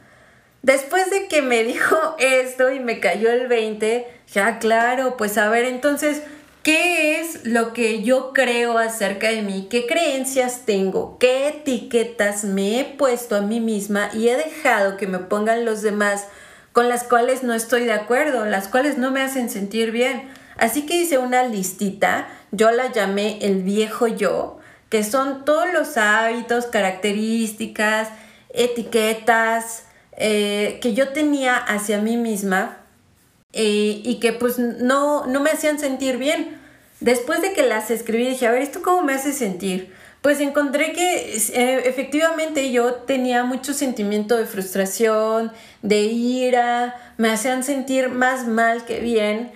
Después 0.65 1.12
de 1.12 1.27
que 1.27 1.43
me 1.43 1.63
dijo 1.63 1.95
esto 2.17 2.72
y 2.72 2.79
me 2.79 3.00
cayó 3.00 3.29
el 3.29 3.48
20, 3.48 4.07
ya 4.34 4.57
claro, 4.57 5.15
pues 5.15 5.38
a 5.38 5.48
ver, 5.48 5.63
entonces, 5.63 6.24
¿qué 6.63 7.22
es 7.22 7.45
lo 7.45 7.72
que 7.72 8.01
yo 8.01 8.34
creo 8.34 8.79
acerca 8.79 9.29
de 9.29 9.43
mí? 9.43 9.67
¿Qué 9.69 9.86
creencias 9.86 10.65
tengo? 10.65 11.19
¿Qué 11.19 11.50
etiquetas 11.50 12.45
me 12.45 12.79
he 12.79 12.84
puesto 12.84 13.36
a 13.36 13.41
mí 13.41 13.60
misma 13.60 14.10
y 14.12 14.29
he 14.29 14.38
dejado 14.38 14.98
que 14.98 15.05
me 15.05 15.19
pongan 15.19 15.65
los 15.65 15.84
demás 15.84 16.25
con 16.74 16.89
las 16.89 17.03
cuales 17.03 17.43
no 17.43 17.53
estoy 17.53 17.86
de 17.86 17.93
acuerdo, 17.93 18.43
las 18.45 18.67
cuales 18.67 18.98
no 18.98 19.12
me 19.12 19.22
hacen 19.22 19.51
sentir 19.51 19.91
bien? 19.91 20.27
Así 20.57 20.88
que 20.88 20.95
hice 20.95 21.19
una 21.19 21.43
listita, 21.43 22.27
yo 22.51 22.72
la 22.72 22.91
llamé 22.91 23.38
el 23.43 23.62
viejo 23.62 24.07
yo, 24.07 24.57
que 24.89 25.03
son 25.03 25.45
todos 25.45 25.72
los 25.72 25.95
hábitos, 25.98 26.65
características, 26.65 28.10
etiquetas, 28.51 29.85
eh, 30.17 30.79
que 30.81 30.93
yo 30.93 31.10
tenía 31.10 31.55
hacia 31.55 32.00
mí 32.00 32.17
misma 32.17 32.77
eh, 33.53 34.01
y 34.03 34.19
que 34.19 34.34
pues 34.34 34.60
no, 34.60 35.25
no 35.25 35.39
me 35.39 35.50
hacían 35.50 35.79
sentir 35.79 36.17
bien. 36.17 36.57
Después 37.00 37.41
de 37.41 37.53
que 37.53 37.63
las 37.63 37.91
escribí 37.91 38.27
dije, 38.27 38.48
a 38.48 38.51
ver, 38.51 38.62
¿esto 38.62 38.81
cómo 38.81 39.01
me 39.01 39.13
hace 39.13 39.34
sentir? 39.34 39.93
Pues 40.22 40.39
encontré 40.39 40.93
que 40.93 41.36
eh, 41.36 41.84
efectivamente 41.86 42.72
yo 42.72 42.93
tenía 42.93 43.43
mucho 43.43 43.74
sentimiento 43.74 44.38
de 44.38 44.45
frustración, 44.45 45.51
de 45.84 46.01
ira, 46.01 46.95
me 47.17 47.29
hacían 47.29 47.63
sentir 47.63 48.10
más 48.10 48.48
mal 48.48 48.86
que 48.86 49.01
bien 49.01 49.51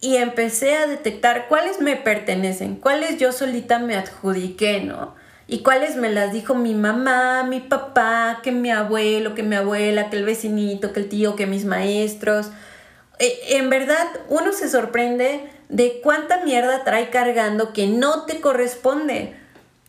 y 0.00 0.16
empecé 0.16 0.76
a 0.76 0.86
detectar 0.86 1.46
cuáles 1.48 1.80
me 1.80 1.96
pertenecen, 1.96 2.76
cuáles 2.76 3.18
yo 3.18 3.32
solita 3.32 3.78
me 3.78 3.96
adjudiqué, 3.96 4.80
¿no? 4.80 5.14
Y 5.46 5.58
cuáles 5.58 5.96
me 5.96 6.10
las 6.10 6.32
dijo 6.32 6.54
mi 6.54 6.74
mamá, 6.74 7.44
mi 7.44 7.60
papá, 7.60 8.40
que 8.42 8.50
mi 8.50 8.70
abuelo, 8.70 9.34
que 9.34 9.42
mi 9.42 9.56
abuela, 9.56 10.08
que 10.08 10.16
el 10.16 10.24
vecinito, 10.24 10.92
que 10.92 11.00
el 11.00 11.08
tío, 11.08 11.36
que 11.36 11.46
mis 11.46 11.66
maestros. 11.66 12.50
E, 13.18 13.56
en 13.56 13.68
verdad, 13.68 14.06
uno 14.28 14.52
se 14.52 14.70
sorprende 14.70 15.44
de 15.68 16.00
cuánta 16.02 16.44
mierda 16.44 16.82
trae 16.84 17.10
cargando 17.10 17.74
que 17.74 17.86
no 17.86 18.24
te 18.24 18.40
corresponde. 18.40 19.36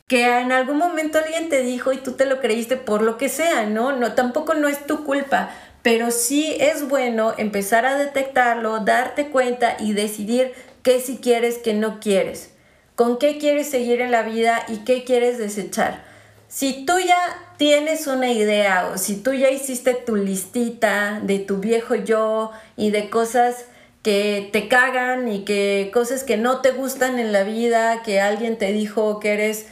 Que 0.07 0.39
en 0.39 0.51
algún 0.51 0.77
momento 0.77 1.17
alguien 1.17 1.49
te 1.49 1.61
dijo 1.61 1.93
y 1.93 1.97
tú 1.97 2.11
te 2.11 2.25
lo 2.25 2.41
creíste 2.41 2.75
por 2.75 3.01
lo 3.01 3.17
que 3.17 3.29
sea, 3.29 3.65
¿no? 3.65 3.93
No, 3.93 4.13
tampoco 4.13 4.53
no 4.53 4.67
es 4.67 4.85
tu 4.85 5.03
culpa, 5.03 5.49
pero 5.81 6.11
sí 6.11 6.55
es 6.59 6.87
bueno 6.87 7.33
empezar 7.37 7.85
a 7.85 7.97
detectarlo, 7.97 8.81
darte 8.81 9.29
cuenta 9.29 9.77
y 9.79 9.93
decidir 9.93 10.53
qué 10.83 10.99
si 10.99 11.17
quieres, 11.17 11.57
qué 11.57 11.73
no 11.73 11.99
quieres 11.99 12.54
con 12.95 13.19
qué 13.19 13.37
quieres 13.37 13.69
seguir 13.69 14.01
en 14.01 14.11
la 14.11 14.23
vida 14.23 14.65
y 14.67 14.77
qué 14.77 15.03
quieres 15.03 15.37
desechar. 15.37 16.03
Si 16.47 16.85
tú 16.85 16.93
ya 16.99 17.17
tienes 17.57 18.07
una 18.07 18.31
idea 18.31 18.89
o 18.93 18.97
si 18.97 19.17
tú 19.17 19.33
ya 19.33 19.49
hiciste 19.49 19.93
tu 19.93 20.15
listita 20.15 21.19
de 21.21 21.39
tu 21.39 21.57
viejo 21.57 21.95
yo 21.95 22.51
y 22.77 22.91
de 22.91 23.09
cosas 23.09 23.65
que 24.03 24.49
te 24.53 24.67
cagan 24.67 25.27
y 25.27 25.43
que 25.43 25.89
cosas 25.93 26.23
que 26.23 26.37
no 26.37 26.61
te 26.61 26.71
gustan 26.71 27.19
en 27.19 27.33
la 27.33 27.43
vida, 27.43 28.03
que 28.03 28.21
alguien 28.21 28.57
te 28.57 28.71
dijo 28.71 29.19
que 29.19 29.33
eres 29.33 29.65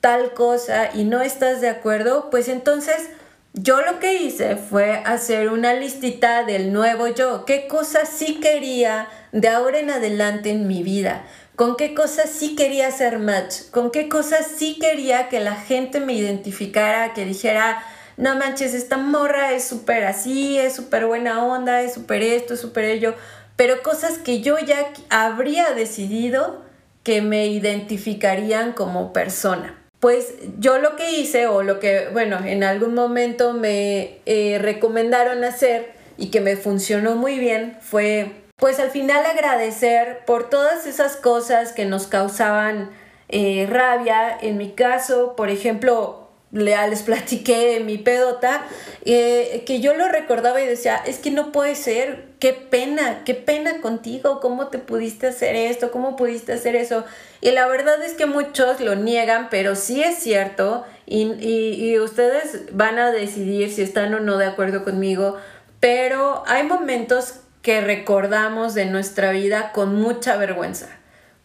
tal 0.00 0.34
cosa 0.34 0.90
y 0.94 1.04
no 1.04 1.22
estás 1.22 1.60
de 1.60 1.68
acuerdo, 1.68 2.30
pues 2.30 2.48
entonces 2.48 3.08
yo 3.52 3.80
lo 3.80 3.98
que 3.98 4.22
hice 4.22 4.56
fue 4.56 5.02
hacer 5.04 5.50
una 5.50 5.74
listita 5.74 6.44
del 6.44 6.72
nuevo 6.72 7.08
yo, 7.08 7.44
qué 7.44 7.66
cosas 7.66 8.08
sí 8.08 8.38
quería 8.40 9.08
de 9.32 9.48
ahora 9.48 9.80
en 9.80 9.90
adelante 9.90 10.50
en 10.50 10.68
mi 10.68 10.82
vida 10.82 11.24
con 11.60 11.76
qué 11.76 11.92
cosas 11.92 12.30
sí 12.30 12.56
quería 12.56 12.86
hacer 12.86 13.18
match, 13.18 13.68
con 13.70 13.90
qué 13.90 14.08
cosas 14.08 14.46
sí 14.56 14.78
quería 14.80 15.28
que 15.28 15.40
la 15.40 15.56
gente 15.56 16.00
me 16.00 16.14
identificara, 16.14 17.12
que 17.12 17.26
dijera, 17.26 17.84
no 18.16 18.34
manches, 18.34 18.72
esta 18.72 18.96
morra 18.96 19.52
es 19.52 19.64
súper 19.64 20.04
así, 20.04 20.58
es 20.58 20.74
súper 20.74 21.04
buena 21.04 21.44
onda, 21.44 21.82
es 21.82 21.92
súper 21.92 22.22
esto, 22.22 22.54
es 22.54 22.60
súper 22.60 22.86
ello, 22.86 23.14
pero 23.56 23.82
cosas 23.82 24.16
que 24.16 24.40
yo 24.40 24.58
ya 24.58 24.90
habría 25.10 25.72
decidido 25.72 26.62
que 27.02 27.20
me 27.20 27.48
identificarían 27.48 28.72
como 28.72 29.12
persona. 29.12 29.78
Pues 30.00 30.32
yo 30.60 30.78
lo 30.78 30.96
que 30.96 31.12
hice, 31.12 31.46
o 31.46 31.62
lo 31.62 31.78
que, 31.78 32.08
bueno, 32.10 32.38
en 32.42 32.64
algún 32.64 32.94
momento 32.94 33.52
me 33.52 34.20
eh, 34.24 34.56
recomendaron 34.58 35.44
hacer 35.44 35.92
y 36.16 36.30
que 36.30 36.40
me 36.40 36.56
funcionó 36.56 37.16
muy 37.16 37.38
bien, 37.38 37.76
fue 37.82 38.40
pues 38.60 38.78
al 38.78 38.90
final 38.90 39.24
agradecer 39.24 40.20
por 40.26 40.50
todas 40.50 40.86
esas 40.86 41.16
cosas 41.16 41.72
que 41.72 41.86
nos 41.86 42.06
causaban 42.06 42.90
eh, 43.30 43.66
rabia. 43.68 44.36
En 44.40 44.58
mi 44.58 44.72
caso, 44.72 45.34
por 45.34 45.48
ejemplo, 45.48 46.28
les 46.52 47.02
platiqué 47.02 47.80
mi 47.80 47.96
pedota, 47.96 48.62
eh, 49.04 49.62
que 49.66 49.80
yo 49.80 49.94
lo 49.94 50.08
recordaba 50.08 50.60
y 50.60 50.66
decía, 50.66 51.00
es 51.06 51.18
que 51.18 51.30
no 51.30 51.52
puede 51.52 51.74
ser, 51.74 52.26
qué 52.38 52.52
pena, 52.52 53.22
qué 53.24 53.34
pena 53.34 53.80
contigo, 53.80 54.40
cómo 54.40 54.68
te 54.68 54.78
pudiste 54.78 55.28
hacer 55.28 55.54
esto, 55.56 55.90
cómo 55.90 56.16
pudiste 56.16 56.52
hacer 56.52 56.76
eso. 56.76 57.04
Y 57.40 57.52
la 57.52 57.66
verdad 57.66 58.02
es 58.02 58.12
que 58.12 58.26
muchos 58.26 58.80
lo 58.80 58.94
niegan, 58.94 59.48
pero 59.48 59.74
sí 59.74 60.02
es 60.02 60.18
cierto 60.18 60.84
y, 61.06 61.32
y 61.40 61.98
ustedes 61.98 62.74
van 62.74 62.98
a 62.98 63.10
decidir 63.10 63.72
si 63.72 63.82
están 63.82 64.12
o 64.12 64.20
no 64.20 64.36
de 64.36 64.46
acuerdo 64.46 64.84
conmigo, 64.84 65.36
pero 65.78 66.42
hay 66.46 66.64
momentos 66.64 67.40
que 67.62 67.80
recordamos 67.80 68.74
de 68.74 68.86
nuestra 68.86 69.32
vida 69.32 69.72
con 69.72 69.96
mucha 70.00 70.36
vergüenza. 70.36 70.88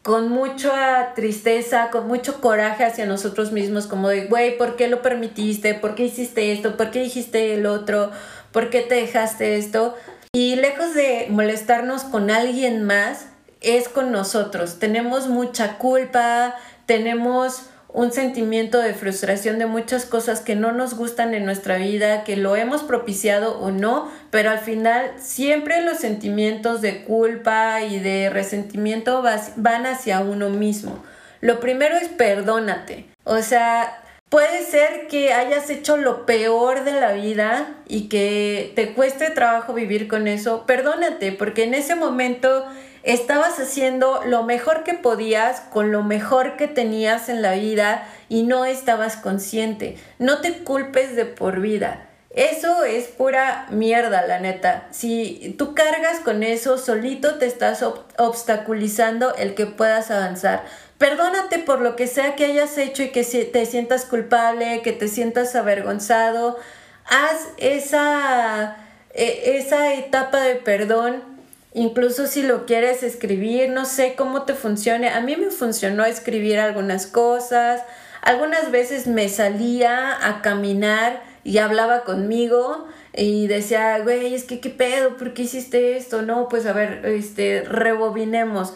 con 0.05 0.29
mucha 0.29 1.13
tristeza, 1.15 1.89
con 1.89 2.07
mucho 2.07 2.39
coraje 2.39 2.83
hacia 2.85 3.07
nosotros 3.07 3.51
mismos, 3.51 3.87
como 3.87 4.09
de, 4.09 4.27
güey, 4.27 4.55
¿por 4.55 4.75
qué 4.75 4.87
lo 4.87 5.01
permitiste? 5.01 5.73
¿Por 5.73 5.95
qué 5.95 6.03
hiciste 6.03 6.51
esto? 6.51 6.77
¿Por 6.77 6.91
qué 6.91 6.99
dijiste 6.99 7.55
el 7.55 7.65
otro? 7.65 8.11
¿Por 8.51 8.69
qué 8.69 8.81
te 8.81 8.93
dejaste 8.93 9.57
esto? 9.57 9.95
Y 10.31 10.57
lejos 10.57 10.93
de 10.93 11.25
molestarnos 11.31 12.03
con 12.03 12.29
alguien 12.29 12.83
más, 12.83 13.29
es 13.61 13.89
con 13.89 14.11
nosotros. 14.11 14.77
Tenemos 14.77 15.27
mucha 15.27 15.79
culpa, 15.79 16.53
tenemos 16.85 17.63
un 17.95 18.11
sentimiento 18.11 18.79
de 18.79 18.93
frustración 18.93 19.57
de 19.57 19.67
muchas 19.67 20.05
cosas 20.05 20.41
que 20.41 20.55
no 20.55 20.73
nos 20.73 20.95
gustan 20.95 21.33
en 21.33 21.45
nuestra 21.45 21.77
vida, 21.77 22.25
que 22.25 22.35
lo 22.35 22.57
hemos 22.57 22.83
propiciado 22.83 23.57
o 23.59 23.71
no, 23.71 24.11
pero 24.31 24.49
al 24.49 24.59
final 24.59 25.13
siempre 25.17 25.81
los 25.81 25.97
sentimientos 25.97 26.81
de 26.81 27.05
culpa 27.05 27.81
y 27.83 27.99
de 27.99 28.29
resentimiento 28.29 29.23
van 29.55 29.85
hacia 29.85 30.19
uno 30.19 30.49
mismo. 30.49 31.01
Lo 31.39 31.61
primero 31.61 31.95
es 31.95 32.09
perdónate. 32.09 33.05
O 33.23 33.41
sea, 33.41 34.03
puede 34.35 34.65
ser 34.65 35.07
que 35.07 35.31
hayas 35.31 35.69
hecho 35.69 35.95
lo 35.95 36.25
peor 36.25 36.83
de 36.83 36.91
la 36.91 37.13
vida 37.13 37.77
y 37.87 38.09
que 38.09 38.73
te 38.75 38.93
cueste 38.93 39.29
trabajo 39.29 39.73
vivir 39.73 40.09
con 40.09 40.27
eso. 40.27 40.65
Perdónate, 40.65 41.31
porque 41.31 41.63
en 41.63 41.73
ese 41.73 41.95
momento 41.95 42.65
estabas 43.03 43.57
haciendo 43.61 44.23
lo 44.25 44.43
mejor 44.43 44.83
que 44.83 44.93
podías 44.93 45.61
con 45.61 45.93
lo 45.93 46.03
mejor 46.03 46.57
que 46.57 46.67
tenías 46.67 47.29
en 47.29 47.41
la 47.41 47.53
vida 47.53 48.09
y 48.27 48.43
no 48.43 48.65
estabas 48.65 49.15
consciente. 49.15 49.97
No 50.19 50.41
te 50.41 50.65
culpes 50.65 51.15
de 51.15 51.23
por 51.23 51.61
vida. 51.61 52.09
Eso 52.35 52.83
es 52.83 53.05
pura 53.05 53.65
mierda, 53.69 54.27
la 54.27 54.41
neta. 54.41 54.89
Si 54.91 55.55
tú 55.57 55.73
cargas 55.73 56.19
con 56.19 56.43
eso, 56.43 56.77
solito 56.77 57.35
te 57.35 57.45
estás 57.45 57.85
obstaculizando 58.17 59.33
el 59.35 59.55
que 59.55 59.65
puedas 59.65 60.11
avanzar. 60.11 60.65
Perdónate 60.97 61.59
por 61.59 61.81
lo 61.81 61.95
que 61.95 62.07
sea 62.07 62.35
que 62.35 62.45
hayas 62.45 62.77
hecho 62.77 63.03
y 63.03 63.09
que 63.09 63.23
te 63.23 63.65
sientas 63.65 64.05
culpable, 64.05 64.81
que 64.81 64.93
te 64.93 65.07
sientas 65.07 65.55
avergonzado. 65.55 66.57
Haz 67.05 67.47
esa, 67.57 68.77
e, 69.13 69.57
esa 69.57 69.93
etapa 69.93 70.41
de 70.41 70.55
perdón 70.55 71.35
Incluso 71.75 72.25
si 72.25 72.41
lo 72.41 72.65
quieres 72.65 73.03
escribir, 73.03 73.69
no 73.69 73.83
sé 73.83 74.15
cómo 74.15 74.43
te 74.43 74.53
funcione. 74.53 75.09
A 75.09 75.19
mí 75.19 75.35
me 75.35 75.49
funcionó 75.49 76.05
escribir 76.05 76.57
algunas 76.57 77.05
cosas. 77.05 77.81
Algunas 78.21 78.71
veces 78.71 79.07
me 79.07 79.27
salía 79.27 80.25
a 80.25 80.41
caminar 80.41 81.21
y 81.43 81.57
hablaba 81.57 82.05
conmigo 82.05 82.87
y 83.13 83.47
decía, 83.47 83.99
güey, 83.99 84.33
es 84.33 84.45
que 84.45 84.61
qué 84.61 84.69
pedo, 84.69 85.17
¿por 85.17 85.33
qué 85.33 85.41
hiciste 85.41 85.97
esto? 85.97 86.21
No, 86.21 86.47
pues 86.47 86.65
a 86.65 86.71
ver, 86.71 87.05
este, 87.07 87.63
rebobinemos. 87.67 88.73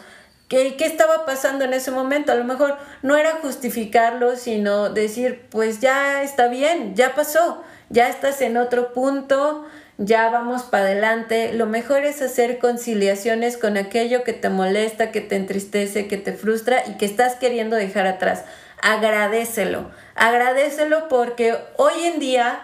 ¿Qué, 0.50 0.74
¿Qué 0.76 0.84
estaba 0.84 1.26
pasando 1.26 1.64
en 1.64 1.72
ese 1.74 1.92
momento? 1.92 2.32
A 2.32 2.34
lo 2.34 2.42
mejor 2.42 2.76
no 3.02 3.16
era 3.16 3.36
justificarlo, 3.40 4.34
sino 4.34 4.90
decir, 4.90 5.46
pues 5.48 5.78
ya 5.78 6.24
está 6.24 6.48
bien, 6.48 6.96
ya 6.96 7.14
pasó, 7.14 7.62
ya 7.88 8.08
estás 8.08 8.40
en 8.40 8.56
otro 8.56 8.92
punto, 8.92 9.64
ya 9.96 10.28
vamos 10.28 10.64
para 10.64 10.86
adelante. 10.86 11.52
Lo 11.52 11.66
mejor 11.66 12.04
es 12.04 12.20
hacer 12.20 12.58
conciliaciones 12.58 13.56
con 13.56 13.76
aquello 13.76 14.24
que 14.24 14.32
te 14.32 14.48
molesta, 14.48 15.12
que 15.12 15.20
te 15.20 15.36
entristece, 15.36 16.08
que 16.08 16.16
te 16.16 16.32
frustra 16.32 16.82
y 16.84 16.96
que 16.96 17.06
estás 17.06 17.36
queriendo 17.36 17.76
dejar 17.76 18.08
atrás. 18.08 18.42
Agradecelo, 18.82 19.92
agradecelo 20.16 21.08
porque 21.08 21.56
hoy 21.76 22.06
en 22.06 22.18
día 22.18 22.60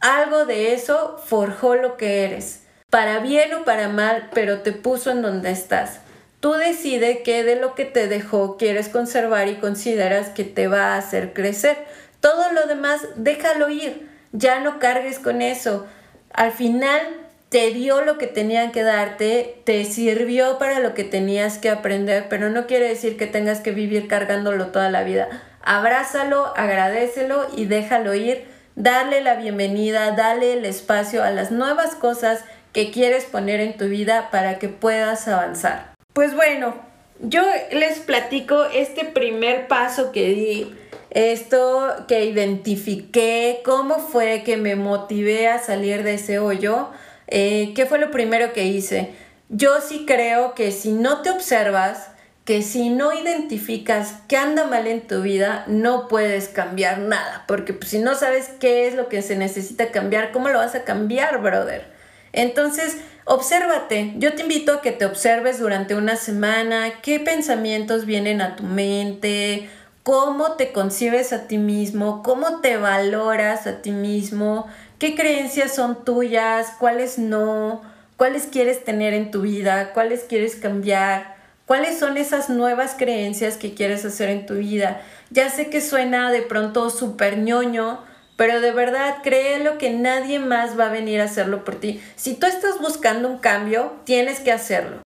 algo 0.00 0.44
de 0.44 0.74
eso 0.74 1.18
forjó 1.24 1.74
lo 1.74 1.96
que 1.96 2.26
eres, 2.26 2.64
para 2.90 3.20
bien 3.20 3.54
o 3.54 3.64
para 3.64 3.88
mal, 3.88 4.28
pero 4.34 4.58
te 4.58 4.72
puso 4.72 5.10
en 5.10 5.22
donde 5.22 5.50
estás. 5.52 6.00
Tú 6.40 6.52
decides 6.52 7.18
qué 7.24 7.44
de 7.44 7.56
lo 7.56 7.74
que 7.74 7.84
te 7.84 8.08
dejó 8.08 8.56
quieres 8.56 8.88
conservar 8.88 9.48
y 9.48 9.56
consideras 9.56 10.30
que 10.30 10.44
te 10.44 10.68
va 10.68 10.94
a 10.94 10.96
hacer 10.96 11.32
crecer. 11.32 11.76
Todo 12.20 12.52
lo 12.52 12.66
demás, 12.66 13.00
déjalo 13.16 13.68
ir. 13.68 14.08
Ya 14.32 14.60
no 14.60 14.78
cargues 14.78 15.18
con 15.18 15.42
eso 15.42 15.86
al 16.32 16.52
final 16.52 17.00
te 17.48 17.72
dio 17.72 18.02
lo 18.02 18.16
que 18.16 18.28
tenían 18.28 18.70
que 18.70 18.82
darte, 18.82 19.60
te 19.64 19.84
sirvió 19.84 20.58
para 20.58 20.78
lo 20.78 20.94
que 20.94 21.02
tenías 21.02 21.58
que 21.58 21.68
aprender, 21.68 22.26
pero 22.28 22.48
no 22.50 22.66
quiere 22.66 22.88
decir 22.88 23.16
que 23.16 23.26
tengas 23.26 23.60
que 23.60 23.72
vivir 23.72 24.06
cargándolo 24.06 24.68
toda 24.68 24.88
la 24.90 25.02
vida. 25.02 25.28
Abrázalo, 25.62 26.52
agradecelo 26.56 27.46
y 27.56 27.66
déjalo 27.66 28.14
ir. 28.14 28.46
Darle 28.76 29.20
la 29.20 29.34
bienvenida, 29.34 30.12
dale 30.12 30.54
el 30.54 30.64
espacio 30.64 31.24
a 31.24 31.30
las 31.30 31.50
nuevas 31.50 31.96
cosas 31.96 32.44
que 32.72 32.92
quieres 32.92 33.24
poner 33.24 33.60
en 33.60 33.76
tu 33.76 33.86
vida 33.86 34.30
para 34.30 34.58
que 34.58 34.68
puedas 34.68 35.26
avanzar. 35.26 35.89
Pues 36.12 36.34
bueno, 36.34 36.74
yo 37.20 37.42
les 37.72 38.00
platico 38.00 38.64
este 38.64 39.04
primer 39.04 39.68
paso 39.68 40.10
que 40.12 40.28
di 40.28 40.74
esto 41.10 42.04
que 42.06 42.24
identifiqué, 42.24 43.60
cómo 43.64 43.98
fue 43.98 44.42
que 44.44 44.56
me 44.56 44.76
motivé 44.76 45.48
a 45.48 45.58
salir 45.58 46.02
de 46.02 46.14
ese 46.14 46.38
hoyo, 46.38 46.88
eh, 47.26 47.72
qué 47.74 47.86
fue 47.86 47.98
lo 47.98 48.10
primero 48.10 48.52
que 48.52 48.64
hice. 48.64 49.10
Yo 49.48 49.80
sí 49.80 50.04
creo 50.06 50.54
que 50.54 50.70
si 50.70 50.92
no 50.92 51.22
te 51.22 51.30
observas, 51.30 52.08
que 52.44 52.62
si 52.62 52.88
no 52.88 53.12
identificas 53.12 54.14
qué 54.28 54.36
anda 54.36 54.66
mal 54.66 54.86
en 54.86 55.02
tu 55.02 55.22
vida, 55.22 55.64
no 55.66 56.08
puedes 56.08 56.48
cambiar 56.48 56.98
nada, 56.98 57.44
porque 57.46 57.72
pues, 57.72 57.90
si 57.90 57.98
no 57.98 58.14
sabes 58.14 58.48
qué 58.60 58.88
es 58.88 58.94
lo 58.94 59.08
que 59.08 59.22
se 59.22 59.36
necesita 59.36 59.90
cambiar, 59.90 60.32
¿cómo 60.32 60.48
lo 60.48 60.58
vas 60.58 60.74
a 60.74 60.84
cambiar, 60.84 61.40
brother? 61.42 61.84
Entonces, 62.32 62.96
obsérvate. 63.30 64.14
Yo 64.16 64.34
te 64.34 64.42
invito 64.42 64.72
a 64.72 64.80
que 64.82 64.90
te 64.90 65.06
observes 65.06 65.60
durante 65.60 65.94
una 65.94 66.16
semana, 66.16 67.00
qué 67.00 67.20
pensamientos 67.20 68.04
vienen 68.04 68.40
a 68.40 68.56
tu 68.56 68.64
mente, 68.64 69.70
cómo 70.02 70.54
te 70.54 70.72
concibes 70.72 71.32
a 71.32 71.46
ti 71.46 71.56
mismo, 71.56 72.24
cómo 72.24 72.60
te 72.60 72.76
valoras 72.76 73.68
a 73.68 73.82
ti 73.82 73.92
mismo, 73.92 74.66
qué 74.98 75.14
creencias 75.14 75.72
son 75.72 76.04
tuyas, 76.04 76.72
cuáles 76.80 77.18
no, 77.18 77.82
cuáles 78.16 78.46
quieres 78.46 78.82
tener 78.82 79.14
en 79.14 79.30
tu 79.30 79.42
vida, 79.42 79.92
cuáles 79.92 80.24
quieres 80.24 80.56
cambiar, 80.56 81.36
cuáles 81.66 82.00
son 82.00 82.16
esas 82.16 82.50
nuevas 82.50 82.96
creencias 82.98 83.56
que 83.56 83.74
quieres 83.74 84.04
hacer 84.04 84.28
en 84.28 84.44
tu 84.44 84.54
vida. 84.54 85.02
Ya 85.30 85.50
sé 85.50 85.70
que 85.70 85.80
suena 85.80 86.32
de 86.32 86.42
pronto 86.42 86.90
súper 86.90 87.38
ñoño, 87.38 88.00
pero 88.40 88.62
de 88.62 88.72
verdad 88.72 89.16
créelo 89.22 89.76
que 89.76 89.90
nadie 89.90 90.38
más 90.38 90.80
va 90.80 90.86
a 90.86 90.90
venir 90.90 91.20
a 91.20 91.24
hacerlo 91.24 91.62
por 91.62 91.74
ti. 91.74 92.02
Si 92.16 92.32
tú 92.32 92.46
estás 92.46 92.78
buscando 92.80 93.28
un 93.28 93.36
cambio, 93.36 93.92
tienes 94.04 94.40
que 94.40 94.50
hacerlo. 94.50 95.02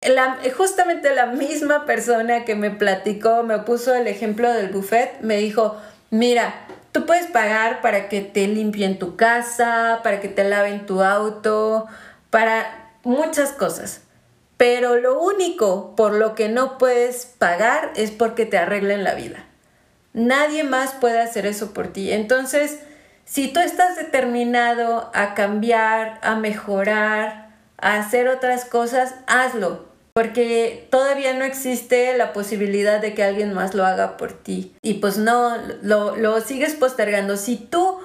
justamente 0.55 1.15
la 1.15 1.25
misma 1.25 1.87
persona 1.87 2.45
que 2.45 2.53
me 2.53 2.69
platicó, 2.69 3.41
me 3.41 3.57
puso 3.57 3.95
el 3.95 4.05
ejemplo 4.05 4.53
del 4.53 4.69
buffet, 4.69 5.19
me 5.21 5.37
dijo, 5.37 5.81
mira, 6.11 6.53
tú 6.91 7.07
puedes 7.07 7.25
pagar 7.25 7.81
para 7.81 8.07
que 8.07 8.21
te 8.21 8.47
limpien 8.47 8.99
tu 8.99 9.15
casa, 9.15 10.01
para 10.03 10.21
que 10.21 10.27
te 10.27 10.43
laven 10.43 10.85
tu 10.85 11.01
auto, 11.01 11.87
para 12.29 12.91
muchas 13.01 13.51
cosas. 13.51 14.01
Pero 14.57 14.97
lo 14.97 15.19
único 15.19 15.95
por 15.95 16.13
lo 16.13 16.35
que 16.35 16.49
no 16.49 16.77
puedes 16.77 17.25
pagar 17.25 17.93
es 17.95 18.11
porque 18.11 18.45
te 18.45 18.59
arreglen 18.59 19.03
la 19.03 19.15
vida. 19.15 19.43
Nadie 20.13 20.63
más 20.63 20.91
puede 20.91 21.19
hacer 21.19 21.47
eso 21.47 21.73
por 21.73 21.87
ti. 21.87 22.11
Entonces, 22.11 22.77
si 23.25 23.51
tú 23.51 23.59
estás 23.59 23.95
determinado 23.95 25.11
a 25.13 25.33
cambiar, 25.33 26.19
a 26.21 26.35
mejorar, 26.35 27.49
a 27.77 27.97
hacer 27.97 28.27
otras 28.27 28.65
cosas, 28.65 29.15
hazlo, 29.27 29.85
porque 30.13 30.87
todavía 30.91 31.33
no 31.33 31.43
existe 31.43 32.15
la 32.17 32.33
posibilidad 32.33 33.01
de 33.01 33.13
que 33.13 33.23
alguien 33.23 33.53
más 33.53 33.73
lo 33.73 33.85
haga 33.85 34.17
por 34.17 34.33
ti. 34.33 34.75
Y 34.81 34.95
pues 34.95 35.17
no, 35.17 35.57
lo, 35.81 36.15
lo 36.15 36.39
sigues 36.41 36.75
postergando. 36.75 37.35
Si 37.37 37.57
tú 37.57 37.99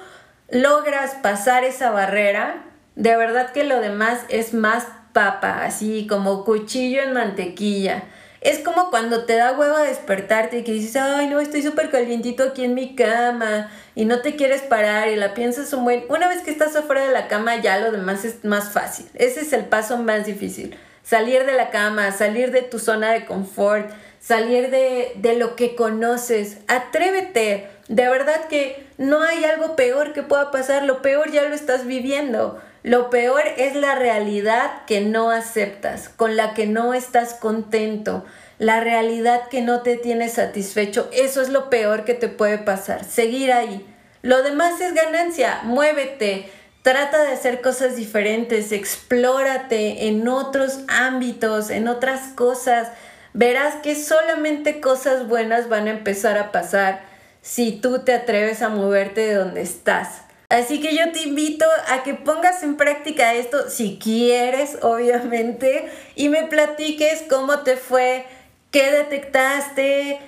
logras 0.49 1.15
pasar 1.21 1.63
esa 1.63 1.91
barrera, 1.91 2.65
de 2.95 3.15
verdad 3.15 3.51
que 3.51 3.63
lo 3.63 3.79
demás 3.79 4.21
es 4.29 4.53
más 4.53 4.87
papa, 5.13 5.63
así 5.63 6.07
como 6.07 6.43
cuchillo 6.45 7.01
en 7.01 7.13
mantequilla. 7.13 8.03
Es 8.41 8.59
como 8.59 8.89
cuando 8.89 9.25
te 9.25 9.35
da 9.35 9.51
hueva 9.51 9.83
despertarte 9.83 10.59
y 10.59 10.63
que 10.63 10.71
dices, 10.71 10.95
ay, 10.95 11.27
no, 11.27 11.41
estoy 11.41 11.61
súper 11.61 11.89
calientito 11.89 12.43
aquí 12.43 12.63
en 12.63 12.73
mi 12.73 12.95
cama 12.95 13.69
y 13.95 14.05
no 14.05 14.21
te 14.21 14.35
quieres 14.37 14.61
parar 14.61 15.09
y 15.09 15.17
la 15.17 15.33
piensas 15.33 15.73
un 15.73 15.83
buen... 15.83 16.05
Una 16.07 16.29
vez 16.29 16.41
que 16.41 16.51
estás 16.51 16.75
afuera 16.75 17.05
de 17.05 17.11
la 17.11 17.27
cama 17.27 17.57
ya 17.57 17.79
lo 17.79 17.91
demás 17.91 18.23
es 18.23 18.45
más 18.45 18.71
fácil. 18.71 19.07
Ese 19.13 19.41
es 19.41 19.51
el 19.51 19.65
paso 19.65 19.97
más 19.97 20.25
difícil. 20.25 20.77
Salir 21.03 21.45
de 21.45 21.53
la 21.53 21.69
cama, 21.69 22.11
salir 22.13 22.51
de 22.51 22.61
tu 22.61 22.79
zona 22.79 23.11
de 23.11 23.25
confort, 23.25 23.89
salir 24.21 24.69
de, 24.69 25.11
de 25.15 25.35
lo 25.35 25.57
que 25.57 25.75
conoces. 25.75 26.59
Atrévete. 26.67 27.67
De 27.89 28.07
verdad 28.07 28.45
que 28.47 28.87
no 28.97 29.21
hay 29.21 29.43
algo 29.43 29.75
peor 29.75 30.13
que 30.13 30.23
pueda 30.23 30.49
pasar. 30.51 30.83
Lo 30.83 31.01
peor 31.01 31.31
ya 31.31 31.43
lo 31.43 31.55
estás 31.55 31.85
viviendo. 31.85 32.61
Lo 32.83 33.09
peor 33.09 33.43
es 33.57 33.75
la 33.75 33.95
realidad 33.95 34.85
que 34.87 35.01
no 35.01 35.31
aceptas, 35.31 36.07
con 36.07 36.37
la 36.37 36.53
que 36.53 36.65
no 36.65 36.93
estás 36.93 37.33
contento, 37.33 38.23
la 38.57 38.79
realidad 38.79 39.49
que 39.49 39.61
no 39.61 39.81
te 39.81 39.97
tiene 39.97 40.29
satisfecho. 40.29 41.09
Eso 41.11 41.41
es 41.41 41.49
lo 41.49 41.69
peor 41.69 42.05
que 42.05 42.13
te 42.13 42.29
puede 42.29 42.57
pasar, 42.57 43.03
seguir 43.03 43.51
ahí. 43.51 43.85
Lo 44.21 44.43
demás 44.43 44.79
es 44.79 44.93
ganancia, 44.93 45.59
muévete, 45.63 46.49
trata 46.81 47.23
de 47.23 47.33
hacer 47.33 47.59
cosas 47.59 47.97
diferentes, 47.97 48.71
explórate 48.71 50.07
en 50.07 50.27
otros 50.27 50.79
ámbitos, 50.87 51.69
en 51.69 51.87
otras 51.87 52.29
cosas. 52.35 52.89
verás 53.33 53.75
que 53.83 53.95
solamente 53.95 54.81
cosas 54.81 55.27
buenas 55.27 55.69
van 55.69 55.87
a 55.87 55.91
empezar 55.91 56.37
a 56.37 56.51
pasar 56.51 57.01
si 57.41 57.73
tú 57.73 57.99
te 57.99 58.13
atreves 58.13 58.61
a 58.61 58.69
moverte 58.69 59.21
de 59.21 59.35
donde 59.35 59.61
estás. 59.61 60.28
Así 60.49 60.81
que 60.81 60.95
yo 60.95 61.11
te 61.11 61.21
invito 61.21 61.65
a 61.89 62.01
que 62.01 62.15
pongas 62.15 62.63
en 62.63 62.75
práctica 62.75 63.35
esto 63.35 63.69
si 63.69 63.99
quieres, 64.01 64.79
obviamente, 64.81 65.91
y 66.15 66.29
me 66.29 66.43
platiques 66.47 67.23
cómo 67.29 67.59
te 67.59 67.77
fue, 67.77 68.25
qué 68.71 68.91
detectaste, 68.91 70.19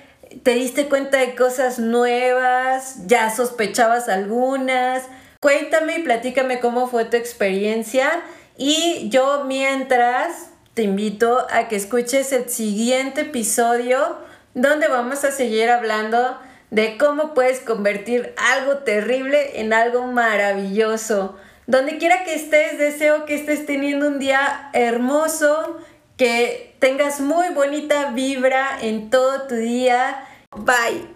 te 0.44 0.54
diste 0.54 0.88
cuenta 0.88 1.18
de 1.18 1.34
cosas 1.34 1.80
nuevas, 1.80 3.06
ya 3.06 3.34
sospechabas 3.34 4.08
algunas. 4.08 5.02
Cuéntame 5.40 5.98
y 5.98 6.02
platícame 6.02 6.60
cómo 6.60 6.86
fue 6.86 7.04
tu 7.04 7.16
experiencia. 7.16 8.22
Y 8.56 9.08
yo 9.10 9.44
mientras 9.44 10.50
te 10.74 10.82
invito 10.82 11.46
a 11.50 11.68
que 11.68 11.76
escuches 11.76 12.32
el 12.32 12.48
siguiente 12.48 13.22
episodio 13.22 14.18
donde 14.54 14.88
vamos 14.88 15.24
a 15.24 15.32
seguir 15.32 15.68
hablando 15.68 16.38
de 16.72 16.96
cómo 16.96 17.34
puedes 17.34 17.60
convertir 17.60 18.34
algo 18.38 18.78
terrible 18.78 19.60
en 19.60 19.74
algo 19.74 20.06
maravilloso. 20.06 21.36
Donde 21.66 21.98
quiera 21.98 22.24
que 22.24 22.34
estés, 22.34 22.78
deseo 22.78 23.26
que 23.26 23.34
estés 23.34 23.66
teniendo 23.66 24.08
un 24.08 24.18
día 24.18 24.70
hermoso, 24.72 25.78
que 26.16 26.74
tengas 26.78 27.20
muy 27.20 27.50
bonita 27.50 28.12
vibra 28.12 28.78
en 28.80 29.10
todo 29.10 29.42
tu 29.42 29.54
día. 29.54 30.26
Bye. 30.56 31.08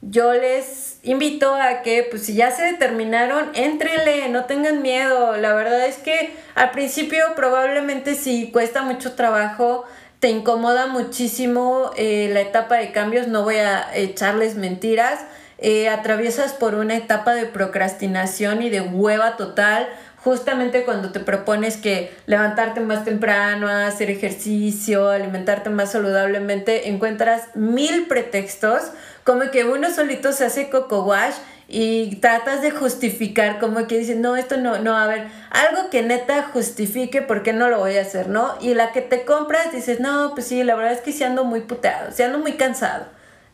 Yo 0.00 0.32
les 0.32 1.00
invito 1.02 1.54
a 1.54 1.82
que, 1.82 2.06
pues 2.08 2.26
si 2.26 2.34
ya 2.34 2.52
se 2.52 2.62
determinaron, 2.62 3.50
entrenle, 3.54 4.28
no 4.28 4.44
tengan 4.44 4.80
miedo. 4.80 5.36
La 5.38 5.54
verdad 5.54 5.86
es 5.86 5.96
que 5.96 6.36
al 6.54 6.70
principio 6.70 7.34
probablemente 7.34 8.14
si 8.14 8.52
cuesta 8.52 8.82
mucho 8.82 9.14
trabajo, 9.16 9.86
te 10.24 10.30
incomoda 10.30 10.86
muchísimo 10.86 11.90
eh, 11.98 12.30
la 12.32 12.40
etapa 12.40 12.76
de 12.76 12.92
cambios, 12.92 13.28
no 13.28 13.42
voy 13.42 13.56
a 13.56 13.94
echarles 13.94 14.54
mentiras. 14.54 15.20
Eh, 15.58 15.90
atraviesas 15.90 16.54
por 16.54 16.76
una 16.76 16.96
etapa 16.96 17.34
de 17.34 17.44
procrastinación 17.44 18.62
y 18.62 18.70
de 18.70 18.80
hueva 18.80 19.36
total 19.36 19.86
justamente 20.24 20.84
cuando 20.84 21.12
te 21.12 21.20
propones 21.20 21.76
que 21.76 22.10
levantarte 22.24 22.80
más 22.80 23.04
temprano, 23.04 23.68
hacer 23.68 24.08
ejercicio, 24.08 25.10
alimentarte 25.10 25.68
más 25.68 25.92
saludablemente, 25.92 26.88
encuentras 26.88 27.54
mil 27.54 28.06
pretextos, 28.06 28.84
como 29.24 29.50
que 29.50 29.64
uno 29.64 29.92
solito 29.92 30.32
se 30.32 30.46
hace 30.46 30.70
coco 30.70 31.02
wash 31.02 31.34
y 31.76 32.14
tratas 32.20 32.62
de 32.62 32.70
justificar 32.70 33.58
como 33.58 33.88
que 33.88 33.98
dices, 33.98 34.16
no, 34.16 34.36
esto 34.36 34.56
no, 34.56 34.78
no, 34.78 34.96
a 34.96 35.08
ver, 35.08 35.26
algo 35.50 35.90
que 35.90 36.02
neta 36.02 36.44
justifique 36.44 37.20
por 37.20 37.42
qué 37.42 37.52
no 37.52 37.68
lo 37.68 37.80
voy 37.80 37.96
a 37.96 38.02
hacer, 38.02 38.28
¿no? 38.28 38.54
Y 38.60 38.74
la 38.74 38.92
que 38.92 39.00
te 39.00 39.24
compras 39.24 39.72
dices, 39.72 39.98
no, 39.98 40.34
pues 40.34 40.46
sí, 40.46 40.62
la 40.62 40.76
verdad 40.76 40.92
es 40.92 41.00
que 41.00 41.10
sí 41.10 41.24
ando 41.24 41.42
muy 41.42 41.62
puteado, 41.62 42.12
sí 42.12 42.22
ando 42.22 42.38
muy 42.38 42.52
cansado. 42.52 43.06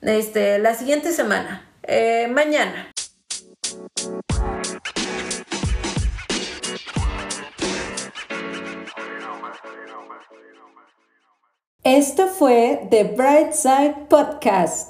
Este, 0.02 0.58
la 0.58 0.74
siguiente 0.74 1.12
semana, 1.12 1.66
eh, 1.82 2.28
mañana. 2.30 2.90
Esto 11.82 12.26
fue 12.26 12.86
The 12.90 13.04
Bright 13.04 13.52
Side 13.52 13.94
Podcast. 14.10 14.88